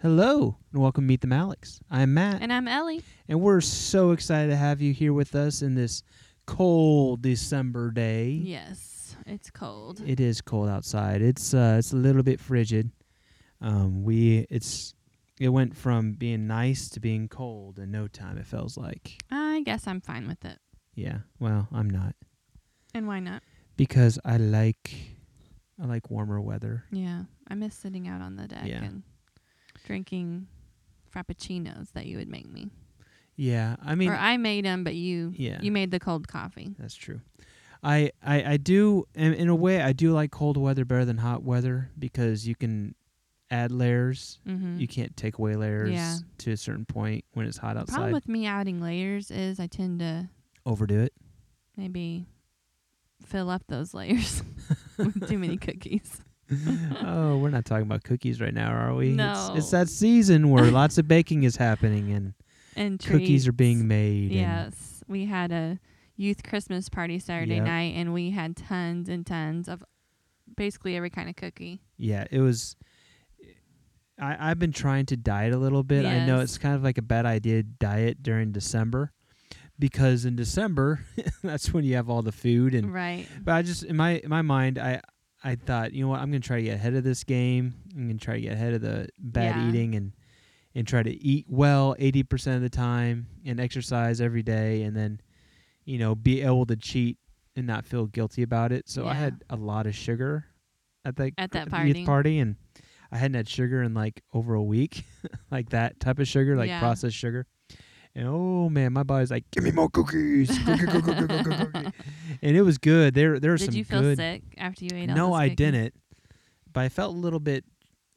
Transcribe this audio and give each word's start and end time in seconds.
Hello, 0.00 0.56
and 0.72 0.80
welcome 0.80 1.04
to 1.04 1.08
Meet 1.08 1.22
the 1.22 1.26
Maliks. 1.26 1.80
I'm 1.90 2.14
Matt, 2.14 2.40
And 2.40 2.52
I'm 2.52 2.68
Ellie. 2.68 3.02
and 3.28 3.40
we're 3.40 3.60
so 3.60 4.12
excited 4.12 4.50
to 4.50 4.56
have 4.56 4.80
you 4.80 4.92
here 4.92 5.12
with 5.12 5.34
us 5.34 5.60
in 5.62 5.74
this 5.74 6.02
cold 6.46 7.22
December 7.22 7.90
day. 7.90 8.28
Yes, 8.30 9.16
it's 9.26 9.50
cold. 9.50 10.00
It 10.06 10.20
is 10.20 10.40
cold 10.40 10.68
outside. 10.68 11.20
It's 11.20 11.52
uh, 11.52 11.76
it's 11.78 11.92
a 11.92 11.96
little 11.96 12.22
bit 12.22 12.38
frigid. 12.38 12.90
Um, 13.60 14.04
we 14.04 14.46
it's 14.50 14.94
it 15.40 15.48
went 15.48 15.76
from 15.76 16.12
being 16.12 16.46
nice 16.46 16.88
to 16.90 17.00
being 17.00 17.26
cold 17.28 17.78
in 17.80 17.90
no 17.90 18.06
time. 18.06 18.38
It 18.38 18.46
feels 18.46 18.76
like. 18.76 19.20
I 19.32 19.62
guess 19.64 19.86
I'm 19.88 20.00
fine 20.00 20.28
with 20.28 20.44
it. 20.44 20.58
Yeah. 20.94 21.18
Well, 21.40 21.66
I'm 21.72 21.90
not 21.90 22.14
And 22.94 23.06
why 23.08 23.18
not? 23.20 23.42
because 23.76 24.18
I 24.24 24.36
like 24.36 24.92
I 25.82 25.86
like 25.86 26.08
warmer 26.08 26.40
weather. 26.40 26.84
Yeah, 26.92 27.24
I 27.48 27.54
miss 27.56 27.74
sitting 27.74 28.06
out 28.06 28.20
on 28.20 28.36
the 28.36 28.46
deck 28.46 28.62
Yeah. 28.64 28.84
and 28.84 29.02
drinking 29.88 30.46
frappuccinos 31.10 31.92
that 31.94 32.04
you 32.04 32.18
would 32.18 32.28
make 32.28 32.46
me. 32.46 32.68
Yeah. 33.36 33.76
I 33.82 33.94
mean, 33.94 34.10
or 34.10 34.16
I 34.16 34.36
made 34.36 34.64
them, 34.66 34.84
but 34.84 34.94
you 34.94 35.32
yeah. 35.34 35.58
you 35.62 35.72
made 35.72 35.90
the 35.90 35.98
cold 35.98 36.28
coffee. 36.28 36.74
That's 36.78 36.94
true. 36.94 37.20
I, 37.82 38.10
I 38.22 38.52
I 38.52 38.56
do 38.58 39.06
in, 39.14 39.32
in 39.32 39.48
a 39.48 39.54
way 39.54 39.80
I 39.80 39.92
do 39.92 40.12
like 40.12 40.30
cold 40.30 40.56
weather 40.58 40.84
better 40.84 41.04
than 41.06 41.16
hot 41.18 41.42
weather 41.42 41.90
because 41.98 42.46
you 42.46 42.54
can 42.54 42.94
add 43.50 43.72
layers. 43.72 44.40
Mm-hmm. 44.46 44.78
You 44.78 44.86
can't 44.86 45.16
take 45.16 45.38
away 45.38 45.56
layers 45.56 45.90
Yeah. 45.90 46.16
to 46.38 46.50
a 46.52 46.56
certain 46.56 46.84
point 46.84 47.24
when 47.32 47.46
it's 47.46 47.56
hot 47.56 47.78
outside. 47.78 47.94
Problem 47.94 48.12
with 48.12 48.28
me 48.28 48.44
adding 48.46 48.80
layers 48.82 49.30
is 49.30 49.58
I 49.58 49.68
tend 49.68 50.00
to 50.00 50.28
Overdo 50.66 51.00
it. 51.00 51.14
maybe 51.78 52.26
fill 53.24 53.48
up 53.48 53.62
those 53.68 53.94
layers 53.94 54.42
with 54.98 55.26
too 55.28 55.38
many 55.38 55.56
cookies. 55.56 56.20
oh, 57.04 57.38
we're 57.38 57.50
not 57.50 57.64
talking 57.64 57.82
about 57.82 58.04
cookies 58.04 58.40
right 58.40 58.54
now, 58.54 58.70
are 58.72 58.94
we? 58.94 59.10
No. 59.10 59.50
It's, 59.50 59.58
it's 59.64 59.70
that 59.72 59.88
season 59.88 60.50
where 60.50 60.70
lots 60.70 60.98
of 60.98 61.06
baking 61.06 61.42
is 61.42 61.56
happening 61.56 62.10
and 62.12 62.34
And 62.76 63.00
cookies 63.00 63.48
are 63.48 63.52
being 63.52 63.88
made. 63.88 64.30
Yes, 64.30 65.02
we 65.08 65.26
had 65.26 65.50
a 65.50 65.80
youth 66.16 66.42
Christmas 66.44 66.88
party 66.88 67.18
Saturday 67.18 67.56
Yep. 67.56 67.64
night, 67.64 67.94
and 67.96 68.14
we 68.14 68.30
had 68.30 68.56
tons 68.56 69.08
and 69.08 69.26
tons 69.26 69.68
of 69.68 69.82
basically 70.56 70.96
every 70.96 71.10
kind 71.10 71.28
of 71.28 71.34
cookie. 71.34 71.80
Yeah, 71.96 72.26
it 72.30 72.38
was. 72.40 72.76
I 74.20 74.50
I've 74.50 74.58
been 74.60 74.72
trying 74.72 75.06
to 75.06 75.16
diet 75.16 75.52
a 75.52 75.58
little 75.58 75.82
bit. 75.82 76.04
I 76.04 76.24
know 76.24 76.40
it's 76.40 76.56
kind 76.58 76.74
of 76.76 76.82
like 76.84 76.98
a 76.98 77.02
bad 77.02 77.26
idea 77.26 77.62
to 77.62 77.68
diet 77.68 78.22
during 78.22 78.52
December, 78.52 79.12
because 79.78 80.24
in 80.24 80.36
December 80.36 81.00
that's 81.42 81.72
when 81.72 81.84
you 81.84 81.96
have 81.96 82.08
all 82.08 82.22
the 82.22 82.32
food 82.32 82.74
and. 82.74 82.92
Right. 82.94 83.26
But 83.42 83.54
I 83.54 83.62
just 83.62 83.82
in 83.82 83.96
my 83.96 84.18
in 84.18 84.30
my 84.30 84.42
mind 84.42 84.78
I 84.78 85.00
I 85.44 85.54
thought 85.54 85.92
you 85.92 86.02
know 86.04 86.08
what 86.08 86.20
I'm 86.20 86.30
gonna 86.30 86.40
try 86.40 86.56
to 86.56 86.62
get 86.62 86.74
ahead 86.74 86.94
of 86.94 87.04
this 87.04 87.24
game. 87.24 87.74
I'm 87.94 88.08
gonna 88.08 88.18
try 88.18 88.34
to 88.34 88.40
get 88.40 88.52
ahead 88.52 88.74
of 88.74 88.80
the 88.80 89.08
bad 89.18 89.56
Yeah. 89.56 89.68
eating 89.68 89.94
and 89.94 90.12
and 90.74 90.86
try 90.86 91.02
to 91.02 91.10
eat 91.10 91.46
well 91.48 91.96
80 91.98 92.22
percent 92.24 92.56
of 92.56 92.62
the 92.62 92.68
time 92.76 93.26
and 93.44 93.58
exercise 93.60 94.20
every 94.20 94.42
day 94.42 94.82
and 94.82 94.96
then 94.96 95.20
you 95.84 95.98
know 95.98 96.14
be 96.14 96.42
able 96.42 96.66
to 96.66 96.76
cheat 96.76 97.18
and 97.56 97.66
not 97.66 97.84
feel 97.84 98.06
guilty 98.06 98.42
about 98.42 98.72
it. 98.72 98.88
So 98.88 99.06
I 99.06 99.14
had 99.14 99.42
a 99.50 99.56
lot 99.56 99.86
of 99.86 99.94
sugar 99.94 100.44
at 101.04 101.16
that 101.16 101.32
At 101.38 101.52
that 101.52 101.68
party. 101.70 101.88
youth 101.98 102.06
party 102.06 102.38
and 102.38 102.56
I 103.10 103.16
hadn't 103.16 103.34
had 103.36 103.48
sugar 103.48 103.82
in 103.82 103.94
like 103.94 104.22
over 104.34 104.54
a 104.54 104.62
week, 104.62 105.04
like 105.50 105.70
that 105.70 105.98
type 105.98 106.18
of 106.18 106.28
sugar, 106.28 106.56
like 106.56 106.68
Yeah. 106.68 106.78
processed 106.80 107.16
sugar. 107.16 107.46
And 108.14 108.26
oh 108.28 108.68
man, 108.68 108.92
my 108.92 109.02
body's 109.04 109.30
like, 109.30 109.44
give 109.52 109.62
me 109.64 109.70
more 109.70 109.88
cookies, 109.88 110.48
cookie, 110.64 110.86
cookie, 110.86 111.12
cookie, 111.12 111.26
cookie, 111.44 111.64
cookie." 111.72 111.92
and 112.42 112.56
it 112.56 112.62
was 112.62 112.78
good. 112.78 113.14
There, 113.14 113.38
there 113.38 113.56
Did 113.56 113.66
some 113.66 113.74
you 113.74 113.84
feel 113.84 114.00
good. 114.00 114.16
sick 114.18 114.42
after 114.56 114.84
you 114.84 114.90
ate 114.94 115.10
all 115.10 115.16
No, 115.16 115.32
I 115.34 115.48
didn't, 115.48 115.94
but 116.72 116.80
I 116.80 116.88
felt 116.88 117.14
a 117.14 117.18
little 117.18 117.38
bit 117.40 117.64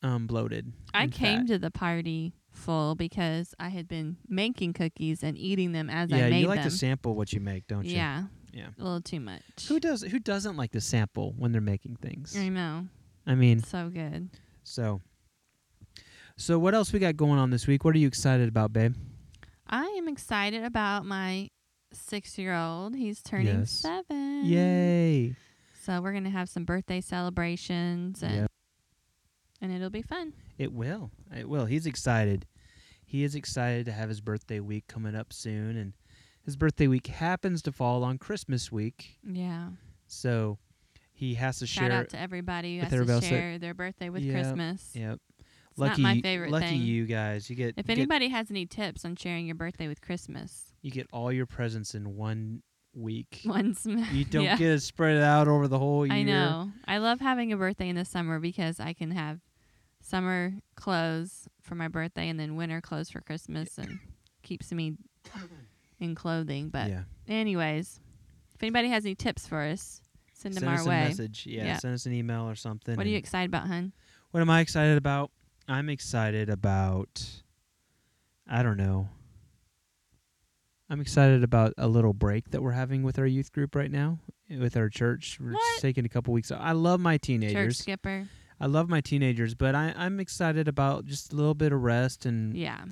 um, 0.01 0.25
bloated. 0.27 0.71
I 0.93 1.07
came 1.07 1.41
fat. 1.41 1.47
to 1.47 1.59
the 1.59 1.69
party 1.71 2.33
full 2.49 2.95
because 2.95 3.53
I 3.59 3.69
had 3.69 3.87
been 3.87 4.17
making 4.27 4.73
cookies 4.73 5.23
and 5.23 5.37
eating 5.37 5.71
them 5.71 5.89
as 5.89 6.09
Yeah, 6.09 6.17
I 6.17 6.19
made 6.21 6.25
them. 6.25 6.33
Yeah, 6.33 6.39
you 6.39 6.47
like 6.47 6.61
them. 6.63 6.71
to 6.71 6.75
sample 6.77 7.15
what 7.15 7.31
you 7.33 7.39
make, 7.39 7.67
don't 7.67 7.85
you? 7.85 7.95
yeah, 7.95 8.23
Yeah. 8.51 8.67
a 8.79 8.83
little 8.83 9.01
too 9.01 9.19
much. 9.19 9.43
Who 9.67 9.79
does? 9.79 10.01
Who 10.01 10.17
doesn't 10.19 10.57
like 10.57 10.71
to 10.71 10.81
sample 10.81 11.33
when 11.37 11.51
they're 11.51 11.61
making 11.61 11.97
things? 11.97 12.35
I 12.35 12.49
know. 12.49 12.87
I 13.27 13.35
mean, 13.35 13.61
So 13.61 13.89
good. 13.89 14.29
so. 14.63 15.01
So 16.37 16.57
what 16.57 16.73
else 16.73 16.91
we 16.91 16.97
got 16.97 17.15
going 17.17 17.37
on 17.37 17.51
this 17.51 17.67
week? 17.67 17.85
What 17.85 17.93
are 17.93 17.99
you 17.99 18.07
excited 18.07 18.49
about, 18.49 18.73
babe? 18.73 18.95
I 19.71 19.85
am 19.97 20.07
excited 20.07 20.63
about 20.63 21.05
my 21.05 21.49
six-year-old. 21.93 22.95
He's 22.95 23.21
turning 23.21 23.59
Yes. 23.59 23.71
seven. 23.71 24.45
Yay! 24.45 25.35
So 25.81 26.01
we're 26.01 26.13
gonna 26.13 26.29
have 26.29 26.49
some 26.49 26.65
birthday 26.65 27.01
celebrations 27.01 28.21
and 28.21 28.33
Yep. 28.35 28.51
and 29.61 29.71
it'll 29.71 29.89
be 29.89 30.01
fun. 30.01 30.33
It 30.57 30.73
will. 30.73 31.11
It 31.35 31.49
will. 31.49 31.65
He's 31.65 31.85
excited. 31.85 32.45
He 33.05 33.23
is 33.23 33.35
excited 33.35 33.85
to 33.87 33.91
have 33.91 34.09
his 34.09 34.21
birthday 34.21 34.59
week 34.59 34.87
coming 34.87 35.15
up 35.15 35.33
soon, 35.33 35.75
and 35.75 35.93
his 36.43 36.55
birthday 36.55 36.87
week 36.87 37.07
happens 37.07 37.61
to 37.63 37.71
fall 37.71 38.03
on 38.03 38.17
Christmas 38.17 38.71
week, 38.71 39.17
Yeah. 39.23 39.71
so 40.07 40.59
he 41.11 41.35
has 41.35 41.59
to 41.59 41.67
Shout 41.67 41.89
share. 41.91 41.99
out 41.99 42.09
to 42.09 42.19
everybody 42.19 42.77
who 42.77 42.83
has 42.83 42.91
to 42.93 43.03
that- 43.05 43.23
share 43.23 43.57
their 43.59 43.73
birthday 43.73 44.09
with 44.09 44.23
Yep, 44.23 44.33
Christmas. 44.33 44.95
Yep. 44.95 45.19
It's 45.71 45.79
lucky, 45.79 46.01
not 46.01 46.07
my 46.07 46.13
you- 46.13 46.21
favorite 46.21 46.51
lucky 46.51 46.65
thing. 46.67 46.81
you 46.81 47.05
guys. 47.05 47.49
You 47.49 47.55
get 47.55 47.75
If 47.77 47.87
you 47.87 47.93
anybody 47.93 48.29
has 48.29 48.51
any 48.51 48.65
tips 48.65 49.03
on 49.05 49.15
sharing 49.15 49.45
your 49.45 49.55
birthday 49.55 49.87
with 49.87 50.01
Christmas, 50.01 50.73
you 50.81 50.91
get 50.91 51.07
all 51.11 51.31
your 51.31 51.45
presents 51.45 51.95
in 51.95 52.15
one 52.15 52.61
week. 52.93 53.41
once 53.45 53.85
You 53.85 54.25
don't 54.29 54.43
yeah. 54.43 54.57
get 54.57 54.71
it 54.71 54.81
spread 54.81 55.17
out 55.17 55.47
over 55.47 55.67
the 55.67 55.79
whole 55.79 56.05
year. 56.05 56.15
I 56.15 56.23
know. 56.23 56.71
I 56.87 56.97
love 56.97 57.19
having 57.21 57.53
a 57.53 57.57
birthday 57.57 57.87
in 57.89 57.95
the 57.95 58.05
summer 58.05 58.39
because 58.39 58.79
I 58.79 58.93
can 58.93 59.11
have 59.11 59.39
summer 60.01 60.53
clothes 60.75 61.47
for 61.61 61.75
my 61.75 61.87
birthday 61.87 62.27
and 62.27 62.39
then 62.39 62.55
winter 62.55 62.81
clothes 62.81 63.09
for 63.09 63.21
Christmas 63.21 63.77
and 63.77 63.99
keeps 64.43 64.71
me 64.73 64.95
in 65.99 66.15
clothing. 66.15 66.69
But 66.69 66.89
yeah. 66.89 67.03
anyways, 67.27 67.99
if 68.55 68.61
anybody 68.63 68.89
has 68.89 69.05
any 69.05 69.15
tips 69.15 69.47
for 69.47 69.61
us, 69.61 70.01
send 70.33 70.55
them 70.55 70.61
Send 70.61 70.69
our 70.69 70.79
us 70.79 70.85
a 70.85 70.89
way. 70.89 71.03
message. 71.07 71.45
Yeah, 71.45 71.63
Yeah. 71.65 71.77
Send 71.77 71.93
us 71.93 72.05
an 72.05 72.13
email 72.13 72.49
or 72.49 72.55
something. 72.55 72.97
What 72.97 73.05
are 73.05 73.09
you 73.09 73.17
excited 73.17 73.49
about, 73.49 73.67
hun? 73.67 73.93
What 74.31 74.41
am 74.41 74.49
I 74.49 74.59
excited 74.61 74.97
about? 74.97 75.31
I'm 75.67 75.89
excited 75.89 76.49
about 76.49 77.25
I 78.47 78.63
don't 78.63 78.77
know. 78.77 79.09
I'm 80.89 80.99
excited 80.99 81.43
about 81.43 81.73
a 81.77 81.87
little 81.87 82.13
break 82.13 82.49
that 82.51 82.61
we're 82.61 82.71
having 82.73 83.03
with 83.03 83.17
our 83.17 83.25
youth 83.25 83.51
group 83.53 83.75
right 83.75 83.89
now 83.91 84.19
with 84.49 84.75
our 84.75 84.89
church. 84.89 85.37
We're 85.39 85.53
What? 85.53 85.61
just 85.73 85.81
taking 85.81 86.03
a 86.05 86.09
couple 86.09 86.33
weeks. 86.33 86.51
I 86.51 86.73
love 86.73 86.99
my 86.99 87.17
teenagers. 87.17 87.77
Church 87.77 87.83
skipper. 87.83 88.27
I 88.59 88.65
love 88.65 88.89
my 88.89 88.99
teenagers, 88.99 89.55
but 89.55 89.73
I, 89.73 89.93
I'm 89.95 90.19
excited 90.19 90.67
about 90.67 91.05
just 91.05 91.31
a 91.31 91.35
little 91.35 91.53
bit 91.53 91.71
of 91.71 91.81
rest 91.81 92.25
and 92.25 92.55
Yeah. 92.55 92.83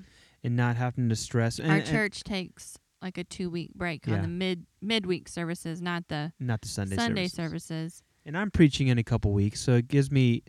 and 0.44 0.56
not 0.56 0.78
having 0.78 1.09
to 1.09 1.16
stress. 1.16 1.59
And, 1.59 1.69
Our 1.72 1.81
church 1.81 2.24
takes 2.24 2.78
like 3.01 3.18
a 3.18 3.24
two 3.25 3.50
week 3.50 3.74
break 3.75 4.07
Yeah. 4.07 4.16
on 4.16 4.22
the 4.22 4.28
mid 4.30 4.66
midweek 4.81 5.28
services, 5.28 5.81
not 5.81 6.07
the 6.07 6.31
not 6.40 6.62
the 6.62 6.69
Sunday, 6.69 6.96
Sunday 6.96 7.28
services. 7.28 7.66
services. 7.66 8.03
And 8.25 8.38
I'm 8.38 8.50
preaching 8.51 8.88
in 8.88 8.97
a 8.97 9.03
couple 9.03 9.34
weeks, 9.34 9.59
so 9.59 9.74
it 9.75 9.88
gives 9.90 10.09
me, 10.09 10.44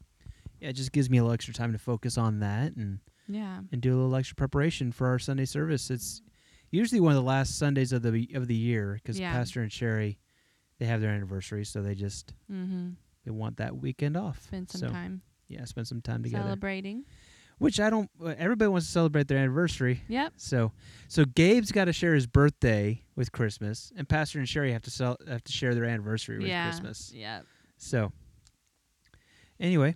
yeah, 0.60 0.68
it 0.68 0.74
just 0.74 0.92
gives 0.92 1.08
me 1.10 1.18
a 1.18 1.22
little 1.22 1.34
extra 1.34 1.54
time 1.54 1.72
to 1.72 1.78
focus 1.78 2.16
on 2.18 2.40
that 2.40 2.76
and 2.76 2.98
Yeah. 3.28 3.60
and 3.72 3.80
do 3.80 3.92
a 3.94 3.96
little 3.96 4.16
extra 4.16 4.34
preparation 4.36 4.92
for 4.92 5.06
our 5.08 5.18
Sunday 5.18 5.44
service. 5.46 5.90
It's 5.90 6.22
usually 6.70 7.00
one 7.00 7.12
of 7.12 7.16
the 7.16 7.22
last 7.28 7.58
Sundays 7.58 7.92
of 7.92 8.02
the 8.02 8.28
of 8.34 8.46
the 8.46 8.54
year 8.56 8.94
because 8.94 9.18
Yeah. 9.18 9.32
Pastor 9.32 9.62
and 9.62 9.72
Sherry, 9.72 10.18
they 10.78 10.86
have 10.86 11.00
their 11.00 11.10
anniversary, 11.10 11.64
so 11.64 11.82
they 11.82 11.94
just 11.94 12.32
Mm-hmm. 12.50 12.90
they 13.24 13.30
want 13.30 13.56
that 13.58 13.76
weekend 13.76 14.16
off. 14.16 14.42
Spend 14.42 14.70
some 14.70 14.80
so, 14.80 14.88
time 14.88 15.22
Yeah, 15.48 15.64
spend 15.64 15.86
some 15.88 16.00
time 16.00 16.22
together. 16.22 16.44
celebrating. 16.44 17.04
Which 17.58 17.78
I 17.78 17.90
don't. 17.90 18.08
uh, 18.24 18.34
Everybody 18.38 18.68
wants 18.70 18.86
to 18.86 18.92
celebrate 18.92 19.28
their 19.28 19.36
anniversary. 19.36 20.00
Yep. 20.08 20.32
So 20.36 20.72
so 21.08 21.24
Gabe's 21.26 21.72
got 21.72 21.84
to 21.86 21.92
share 21.92 22.14
his 22.14 22.26
birthday 22.26 23.04
with 23.16 23.32
Christmas, 23.32 23.92
and 23.96 24.08
Pastor 24.08 24.38
and 24.38 24.48
Sherry 24.48 24.72
have 24.72 24.80
to 24.82 24.90
sell, 24.90 25.18
have 25.28 25.44
to 25.44 25.52
share 25.52 25.74
their 25.74 25.84
anniversary 25.84 26.38
with 26.38 26.48
yeah. 26.48 26.70
Christmas. 26.70 27.12
Yeah. 27.14 27.42
So 27.76 28.12
anyway, 29.58 29.94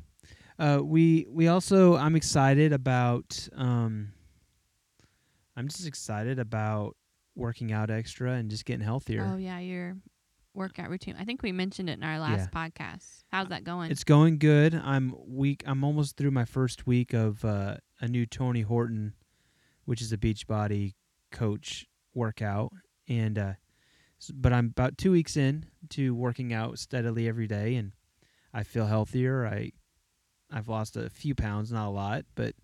uh, 0.59 0.81
we 0.83 1.27
we 1.29 1.49
also 1.49 1.97
I'm 1.97 2.17
excited 2.17 2.73
about 2.73 3.49
um, 3.57 4.13
I'm 5.57 5.69
just 5.69 5.87
excited 5.87 6.39
about 6.39 6.97
working 7.35 7.73
out 7.73 7.91
extra 7.91 8.33
and 8.33 8.51
just 8.51 8.65
getting 8.65 8.85
healthier. 8.85 9.29
Oh 9.33 9.37
yeah, 9.37 9.59
your 9.59 9.97
workout 10.55 10.89
routine. 10.89 11.17
I 11.19 11.25
think 11.25 11.43
we 11.43 11.53
mentioned 11.53 11.91
it 11.91 11.95
in 11.95 12.05
our 12.05 12.19
last 12.19 12.51
podcast. 12.51 13.25
How's 13.33 13.49
that 13.49 13.65
going? 13.65 13.91
It's 13.91 14.05
going 14.05 14.39
good. 14.39 14.75
I'm 14.75 15.15
week. 15.27 15.63
I'm 15.67 15.83
almost 15.85 16.17
through 16.17 16.31
my 16.31 16.45
first 16.45 16.87
week 16.87 17.13
of 17.13 17.45
uh, 17.45 17.77
a 18.01 18.09
new 18.09 18.27
Tony 18.27 18.63
Horton, 18.63 19.15
which 19.85 20.01
is 20.01 20.13
a 20.13 20.17
Beachbody 20.17 20.95
coach 21.33 21.87
workout, 22.15 22.73
and 23.09 23.39
uh, 23.39 23.53
but 24.33 24.53
I'm 24.53 24.67
about 24.67 24.97
two 24.97 25.11
weeks 25.11 25.37
in 25.37 25.67
to 25.91 26.15
working 26.15 26.53
out 26.53 26.79
steadily 26.79 27.29
every 27.29 27.49
day, 27.49 27.75
and 27.75 27.93
I 28.53 28.63
feel 28.63 28.87
healthier. 28.87 29.47
I 29.47 29.73
I've 30.55 30.69
lost 30.69 30.97
a 30.97 31.11
few 31.11 31.35
pounds, 31.35 31.73
not 31.73 31.89
a 31.89 31.91
lot, 31.91 32.25
but 32.37 32.55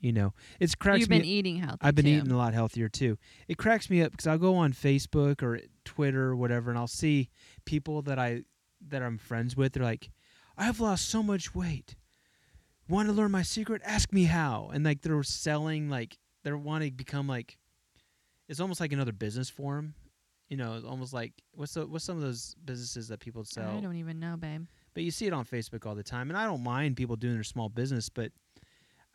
you 0.00 0.12
know, 0.12 0.34
it's 0.60 0.74
cracks 0.74 1.00
You've 1.00 1.08
me. 1.10 1.18
been 1.18 1.26
eating 1.26 1.56
healthy. 1.56 1.78
I've 1.80 1.94
been 1.94 2.04
too. 2.04 2.10
eating 2.10 2.30
a 2.32 2.36
lot 2.36 2.52
healthier 2.52 2.88
too. 2.88 3.16
It 3.48 3.56
cracks 3.56 3.88
me 3.88 4.02
up 4.02 4.10
because 4.10 4.26
I'll 4.26 4.36
go 4.38 4.56
on 4.56 4.72
Facebook 4.74 5.42
or 5.42 5.60
Twitter 5.84 6.24
or 6.24 6.36
whatever, 6.36 6.68
and 6.70 6.78
I'll 6.78 6.86
see 6.86 7.30
people 7.64 8.02
that 8.02 8.18
I 8.18 8.42
that 8.88 9.02
I'm 9.02 9.16
friends 9.18 9.56
with. 9.56 9.72
They're 9.72 9.82
like, 9.82 10.10
"I've 10.58 10.80
lost 10.80 11.08
so 11.08 11.22
much 11.22 11.54
weight. 11.54 11.96
want 12.88 13.08
to 13.08 13.12
learn 13.14 13.30
my 13.30 13.42
secret? 13.42 13.82
Ask 13.84 14.12
me 14.12 14.24
how. 14.24 14.70
And 14.74 14.84
like 14.84 15.00
they're 15.02 15.22
selling 15.22 15.88
like 15.88 16.18
they're 16.44 16.58
wanting 16.58 16.90
to 16.90 16.96
become 16.96 17.26
like 17.26 17.56
it's 18.48 18.60
almost 18.60 18.80
like 18.80 18.92
another 18.92 19.12
business 19.12 19.48
for 19.48 19.78
'em. 19.78 19.94
You 20.48 20.56
know, 20.56 20.74
it's 20.74 20.84
almost 20.84 21.12
like 21.12 21.32
what's 21.52 21.74
the, 21.74 21.86
what's 21.86 22.04
some 22.04 22.16
of 22.16 22.22
those 22.22 22.54
businesses 22.64 23.08
that 23.08 23.18
people 23.20 23.44
sell? 23.44 23.76
I 23.76 23.80
don't 23.80 23.96
even 23.96 24.20
know, 24.20 24.36
babe. 24.36 24.66
But 24.96 25.02
you 25.02 25.10
see 25.10 25.26
it 25.26 25.34
on 25.34 25.44
Facebook 25.44 25.84
all 25.84 25.94
the 25.94 26.02
time, 26.02 26.30
and 26.30 26.38
I 26.38 26.44
don't 26.44 26.64
mind 26.64 26.96
people 26.96 27.16
doing 27.16 27.34
their 27.34 27.44
small 27.44 27.68
business, 27.68 28.08
but 28.08 28.32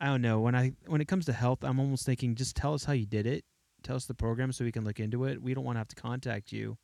I 0.00 0.06
don't 0.06 0.22
know 0.22 0.38
when 0.38 0.54
I 0.54 0.74
when 0.86 1.00
it 1.00 1.08
comes 1.08 1.26
to 1.26 1.32
health, 1.32 1.64
I'm 1.64 1.80
almost 1.80 2.06
thinking 2.06 2.36
just 2.36 2.54
tell 2.54 2.72
us 2.72 2.84
how 2.84 2.92
you 2.92 3.04
did 3.04 3.26
it, 3.26 3.44
tell 3.82 3.96
us 3.96 4.04
the 4.04 4.14
program 4.14 4.52
so 4.52 4.64
we 4.64 4.70
can 4.70 4.84
look 4.84 5.00
into 5.00 5.24
it. 5.24 5.42
We 5.42 5.54
don't 5.54 5.64
want 5.64 5.74
to 5.74 5.80
have 5.80 5.88
to 5.88 5.96
contact 5.96 6.52
you. 6.52 6.78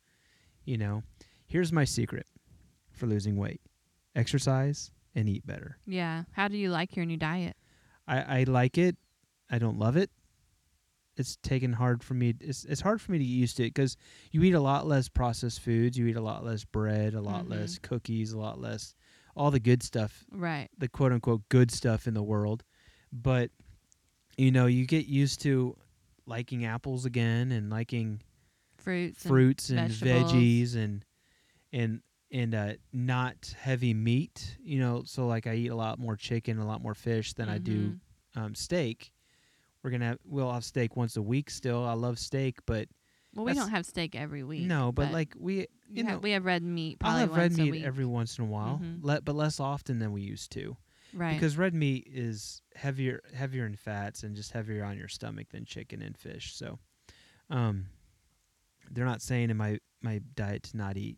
You 0.65 0.77
know, 0.77 1.03
here's 1.47 1.71
my 1.71 1.85
secret 1.85 2.27
for 2.91 3.07
losing 3.07 3.37
weight: 3.37 3.61
exercise 4.17 4.91
and 5.15 5.29
eat 5.29 5.47
better. 5.47 5.77
Yeah. 5.87 6.23
How 6.33 6.49
do 6.49 6.57
you 6.57 6.69
like 6.69 6.97
your 6.97 7.05
new 7.05 7.15
diet? 7.15 7.55
I, 8.05 8.41
I 8.41 8.43
like 8.43 8.77
it. 8.77 8.97
I 9.49 9.59
don't 9.59 9.79
love 9.79 9.95
it. 9.95 10.09
It's 11.19 11.35
taken 11.43 11.73
hard 11.73 12.01
for 12.01 12.13
me. 12.13 12.33
It's 12.39 12.63
it's 12.63 12.79
hard 12.81 13.01
for 13.01 13.11
me 13.11 13.17
to 13.17 13.23
get 13.25 13.29
used 13.29 13.57
to 13.57 13.63
it 13.63 13.73
because 13.73 13.97
you 14.31 14.41
eat 14.43 14.53
a 14.53 14.59
lot 14.61 14.87
less 14.87 15.09
processed 15.09 15.59
foods. 15.59 15.97
You 15.97 16.07
eat 16.07 16.15
a 16.15 16.21
lot 16.21 16.45
less 16.45 16.63
bread, 16.63 17.13
a 17.13 17.21
lot 17.21 17.45
Mhm. 17.45 17.49
less 17.51 17.77
cookies, 17.77 18.31
a 18.31 18.39
lot 18.39 18.59
less 18.59 18.95
all 19.35 19.51
the 19.51 19.59
good 19.59 19.83
stuff 19.83 20.25
Right. 20.31 20.69
the 20.77 20.87
quote 20.89 21.11
unquote 21.13 21.47
good 21.49 21.71
stuff 21.71 22.07
in 22.07 22.13
the 22.13 22.23
world. 22.23 22.63
But 23.11 23.51
you 24.37 24.51
know, 24.51 24.65
you 24.65 24.85
get 24.85 25.05
used 25.07 25.41
to 25.41 25.75
liking 26.25 26.63
apples 26.65 27.03
again 27.05 27.51
and 27.51 27.69
liking 27.69 28.21
Fruits. 28.77 29.25
and 29.25 29.29
fruits 29.29 29.69
and, 29.69 29.89
vegetables. 29.91 30.31
veggies 30.33 30.75
and 30.75 31.03
and 31.73 32.01
and 32.31 32.53
uh, 32.55 32.73
not 32.93 33.55
heavy 33.59 33.93
meat. 33.93 34.57
You 34.61 34.79
know, 34.79 35.03
so 35.05 35.27
like 35.27 35.47
I 35.47 35.55
eat 35.55 35.67
a 35.67 35.75
lot 35.75 35.99
more 35.99 36.15
chicken, 36.15 36.59
a 36.59 36.65
lot 36.65 36.81
more 36.81 36.95
fish 36.95 37.33
than 37.33 37.49
I 37.49 37.57
do 37.57 37.97
Mhm. 38.35 38.39
um, 38.41 38.55
steak. 38.55 39.11
We're 39.83 39.91
gonna 39.91 40.05
have, 40.07 40.19
we'll 40.25 40.51
have 40.51 40.63
steak 40.65 40.95
once 40.95 41.15
a 41.17 41.21
week 41.21 41.49
still. 41.49 41.85
I 41.85 41.93
love 41.93 42.19
steak, 42.19 42.57
but 42.65 42.87
Well, 43.33 43.45
we 43.45 43.53
don't 43.53 43.69
have 43.69 43.85
steak 43.85 44.15
every 44.15 44.43
week. 44.43 44.63
no, 44.67 44.91
but, 44.91 45.11
like 45.11 45.35
we 45.37 45.59
you 45.59 45.65
you 45.89 46.03
have- 46.03 46.13
know 46.15 46.19
we 46.19 46.31
have 46.31 46.45
red 46.45 46.63
meat. 46.63 46.99
Probably 46.99 47.21
have 47.21 47.35
red 47.35 47.53
meat 47.57 47.83
every 47.83 48.05
once 48.05 48.37
in 48.37 48.43
a 48.43 48.47
while, 48.47 48.79
Mhm. 48.83 49.03
le- 49.03 49.21
but 49.21 49.35
less 49.35 49.59
often 49.59 49.99
than 49.99 50.11
we 50.11 50.21
used 50.21 50.51
to. 50.53 50.77
Right. 51.11 51.33
because 51.33 51.57
red 51.57 51.73
meat 51.73 52.07
is 52.07 52.61
heavier 52.75 53.21
heavier 53.33 53.65
in 53.65 53.75
fats 53.75 54.21
and 54.23 54.35
just 54.35 54.51
heavier 54.51 54.83
on 54.83 54.95
your 54.95 55.07
stomach 55.07 55.49
than 55.49 55.65
chicken 55.65 56.03
and 56.03 56.15
fish. 56.15 56.53
So, 56.53 56.77
um, 57.49 57.87
they're 58.91 59.05
not 59.05 59.21
saying 59.21 59.49
in 59.49 59.57
my 59.57 59.79
my 60.01 60.19
diet 60.35 60.63
to 60.63 60.77
not 60.77 60.97
eat 60.97 61.17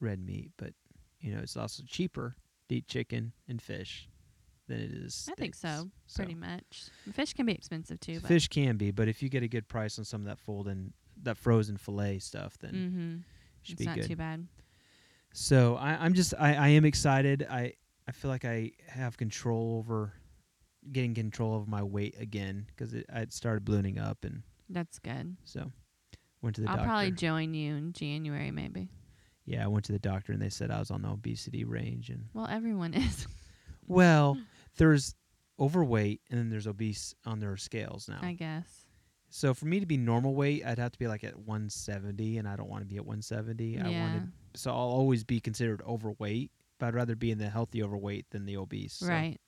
red 0.00 0.18
meat, 0.20 0.50
but 0.56 0.74
you 1.20 1.32
know 1.32 1.38
it's 1.40 1.56
also 1.56 1.82
cheaper 1.86 2.34
to 2.68 2.74
eat 2.76 2.88
chicken 2.88 3.32
and 3.46 3.62
fish 3.62 4.08
than 4.68 4.78
it 4.80 4.92
is. 4.92 5.26
I 5.30 5.34
think 5.34 5.54
steaks. 5.54 5.74
so, 5.80 5.90
pretty 6.14 6.34
much. 6.36 6.84
Fish 7.12 7.32
can 7.34 7.46
be 7.46 7.52
expensive 7.52 7.98
too. 8.00 8.20
But 8.20 8.28
Fish 8.28 8.46
can 8.48 8.76
be, 8.76 8.90
but 8.92 9.08
if 9.08 9.22
you 9.22 9.28
get 9.28 9.42
a 9.42 9.48
good 9.48 9.66
price 9.68 9.98
on 9.98 10.04
some 10.04 10.20
of 10.20 10.26
that 10.28 10.38
folding 10.38 10.92
that 11.24 11.36
frozen 11.36 11.76
fillet 11.76 12.20
stuff, 12.20 12.56
then 12.58 12.72
Mm-hmm. 12.72 13.14
it 13.16 13.66
should 13.66 13.72
It's 13.72 13.78
be 13.80 13.86
not 13.86 13.96
good. 13.96 14.06
too 14.06 14.16
bad. 14.16 14.46
So 15.32 15.76
I, 15.76 15.94
I'm 16.04 16.14
just 16.14 16.34
I, 16.38 16.54
I 16.54 16.68
am 16.68 16.84
excited. 16.84 17.46
I 17.50 17.72
I 18.06 18.12
feel 18.12 18.30
like 18.30 18.44
I 18.44 18.72
have 18.86 19.16
control 19.16 19.76
over 19.78 20.12
getting 20.92 21.14
control 21.14 21.56
of 21.60 21.68
my 21.68 21.82
weight 21.82 22.14
again 22.20 22.66
because 22.68 22.94
it 22.94 23.04
I 23.12 23.26
started 23.30 23.64
ballooning 23.64 23.98
up 23.98 24.24
and 24.24 24.42
That's 24.70 24.98
good. 24.98 25.36
so 25.44 25.70
went 26.40 26.56
to 26.56 26.62
the 26.62 26.68
I'll 26.70 26.76
doctor. 26.76 26.88
probably 26.88 27.10
join 27.12 27.52
you 27.52 27.74
in 27.74 27.92
January, 27.92 28.50
maybe. 28.50 28.88
yeah, 29.44 29.64
I 29.64 29.66
went 29.66 29.84
to 29.86 29.92
the 29.92 29.98
doctor 29.98 30.32
and 30.32 30.40
they 30.40 30.48
said 30.50 30.70
I 30.70 30.78
was 30.78 30.90
on 30.90 31.02
the 31.02 31.08
obesity 31.10 31.64
range 31.64 32.08
and 32.10 32.26
Well, 32.32 32.46
everyone 32.48 32.94
is. 32.94 33.26
well, 33.86 34.38
there's 34.78 35.14
overweight 35.60 36.20
and 36.30 36.38
then 36.38 36.50
there's 36.50 36.66
obese 36.66 37.14
on 37.26 37.40
their 37.40 37.56
scales 37.56 38.08
now. 38.08 38.18
I 38.22 38.32
guess. 38.32 38.86
so 39.28 39.52
for 39.54 39.66
me 39.66 39.80
to 39.80 39.86
be 39.86 39.96
normal 39.96 40.34
weight, 40.34 40.64
I'd 40.64 40.78
have 40.78 40.92
to 40.92 40.98
be 40.98 41.08
like 41.08 41.24
at 41.24 41.36
170 41.38 42.38
and 42.38 42.48
I 42.48 42.56
don't 42.56 42.68
want 42.70 42.82
to 42.82 42.86
be 42.88 42.96
at 42.96 43.04
170. 43.04 43.64
Yeah. 43.64 43.86
I 43.86 43.90
yeah. 43.90 44.02
wanted 44.06 44.32
so 44.54 44.70
I'll 44.70 44.76
always 44.78 45.24
be 45.24 45.40
considered 45.40 45.82
overweight, 45.86 46.50
but 46.78 46.86
I'd 46.86 46.94
rather 46.94 47.14
be 47.16 47.30
in 47.30 47.38
the 47.38 47.48
healthy 47.50 47.82
overweight 47.82 48.26
than 48.30 48.46
the 48.46 48.56
obese. 48.56 48.94
so- 48.94 49.06
Right. 49.06 49.38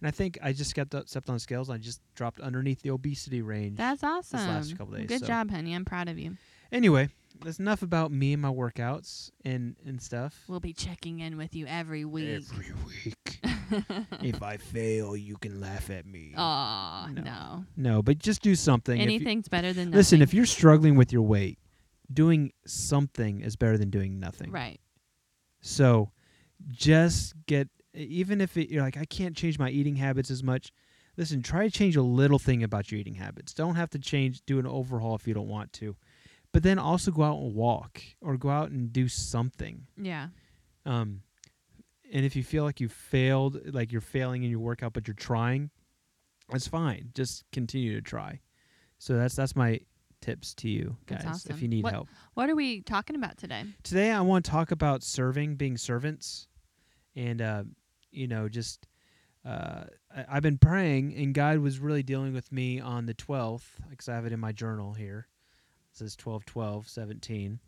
And 0.00 0.08
I 0.08 0.10
think 0.10 0.38
I 0.42 0.54
just 0.54 0.70
stepped 0.70 0.94
up, 0.94 1.06
stepped 1.08 1.28
on 1.28 1.38
scales. 1.38 1.68
And 1.68 1.74
I 1.74 1.78
just 1.78 2.00
dropped 2.14 2.40
underneath 2.40 2.80
the 2.80 2.90
obesity 2.90 3.42
range. 3.42 3.76
That's 3.76 4.02
awesome. 4.02 4.40
last 4.40 4.76
couple 4.78 4.94
days, 4.96 5.06
Good 5.06 5.20
so- 5.20 5.26
job, 5.26 5.50
honey. 5.50 5.74
I'm 5.74 5.84
proud 5.84 6.08
of 6.08 6.18
you. 6.18 6.36
anyway, 6.72 7.10
that's 7.44 7.58
enough 7.58 7.82
about 7.82 8.10
me 8.10 8.32
and 8.32 8.40
my 8.42 8.48
workouts 8.50 9.30
and 9.44 9.76
and 9.84 10.00
stuff. 10.00 10.44
We'll 10.48 10.60
be 10.60 10.72
checking 10.72 11.20
in 11.20 11.36
with 11.36 11.54
you 11.54 11.66
every 11.66 12.04
week. 12.06 12.42
Every 12.50 12.72
week, 12.86 13.14
if 14.22 14.42
I 14.42 14.56
fail, 14.56 15.16
you 15.16 15.36
can 15.36 15.60
laugh 15.60 15.90
at 15.90 16.06
me. 16.06 16.32
Aw, 16.36 17.08
No. 17.12 17.22
no. 17.22 17.64
no, 17.76 18.02
but 18.02 18.18
just 18.18 18.42
do 18.42 18.54
something. 18.54 19.00
If 19.00 19.08
you- 19.08 19.14
Anything's 19.16 19.48
better 19.48 19.72
than 19.72 19.86
nothing. 19.90 19.96
listen, 19.98 20.22
if 20.22 20.34
you're 20.34 20.46
struggling 20.46 20.96
with 20.96 21.12
your 21.12 21.22
weight, 21.22 21.58
doing 22.12 22.52
something 22.66 23.40
is 23.40 23.56
better 23.56 23.78
than 23.78 23.90
doing 23.90 24.18
nothing. 24.20 24.50
right. 24.50 24.80
So, 25.62 26.10
just 26.68 27.34
get 27.46 27.68
even 27.94 28.40
if 28.40 28.56
it, 28.56 28.70
you're 28.70 28.82
like 28.82 28.96
I 28.96 29.04
can't 29.04 29.36
change 29.36 29.58
my 29.58 29.68
eating 29.70 29.96
habits 29.96 30.30
as 30.30 30.42
much. 30.42 30.72
Listen, 31.16 31.42
try 31.42 31.64
to 31.66 31.70
change 31.70 31.96
a 31.96 32.02
little 32.02 32.38
thing 32.38 32.62
about 32.62 32.90
your 32.90 33.00
eating 33.00 33.14
habits. 33.16 33.52
Don't 33.52 33.74
have 33.74 33.90
to 33.90 33.98
change, 33.98 34.42
do 34.46 34.58
an 34.58 34.66
overhaul 34.66 35.16
if 35.16 35.26
you 35.26 35.34
don't 35.34 35.48
want 35.48 35.72
to. 35.74 35.96
But 36.52 36.62
then 36.62 36.78
also 36.78 37.10
go 37.10 37.22
out 37.22 37.38
and 37.38 37.54
walk 37.54 38.00
or 38.20 38.36
go 38.36 38.48
out 38.48 38.70
and 38.70 38.92
do 38.92 39.06
something. 39.08 39.86
Yeah. 40.00 40.28
Um, 40.86 41.22
and 42.12 42.24
if 42.24 42.36
you 42.36 42.42
feel 42.42 42.64
like 42.64 42.80
you 42.80 42.88
failed, 42.88 43.72
like 43.74 43.92
you're 43.92 44.00
failing 44.00 44.42
in 44.42 44.50
your 44.50 44.60
workout, 44.60 44.92
but 44.92 45.06
you're 45.06 45.14
trying, 45.14 45.70
that's 46.50 46.66
fine. 46.66 47.10
Just 47.14 47.44
continue 47.52 47.94
to 47.94 48.02
try. 48.02 48.40
So 48.98 49.16
that's 49.16 49.34
that's 49.34 49.56
my 49.56 49.80
tips 50.20 50.52
to 50.54 50.68
you 50.68 50.96
guys 51.06 51.22
That's 51.24 51.46
if 51.46 51.62
you 51.62 51.68
need 51.68 51.84
What- 51.84 51.92
help. 51.92 52.08
What 52.34 52.50
are 52.50 52.54
we 52.54 52.82
talking 52.82 53.16
about 53.16 53.38
today? 53.38 53.64
Today 53.82 54.10
I 54.12 54.20
want 54.20 54.44
to 54.44 54.50
talk 54.50 54.70
about 54.70 55.02
serving, 55.02 55.56
being 55.56 55.76
servants, 55.76 56.48
and 57.16 57.40
uh, 57.40 57.64
you 58.10 58.26
know, 58.28 58.48
just 58.48 58.86
uh, 59.44 59.84
I, 60.14 60.26
I've 60.28 60.42
been 60.42 60.58
praying, 60.58 61.14
and 61.14 61.34
God 61.34 61.58
was 61.58 61.78
really 61.78 62.02
dealing 62.02 62.34
with 62.34 62.52
me 62.52 62.80
on 62.80 63.06
the 63.06 63.14
twelfth, 63.14 63.80
because 63.88 64.08
I 64.08 64.14
have 64.14 64.26
it 64.26 64.32
in 64.32 64.40
my 64.40 64.52
journal 64.52 64.92
here. 64.92 65.28
It 65.92 65.96
says 65.96 66.14
12, 66.14 66.44
12, 66.44 66.88
17, 66.88 67.58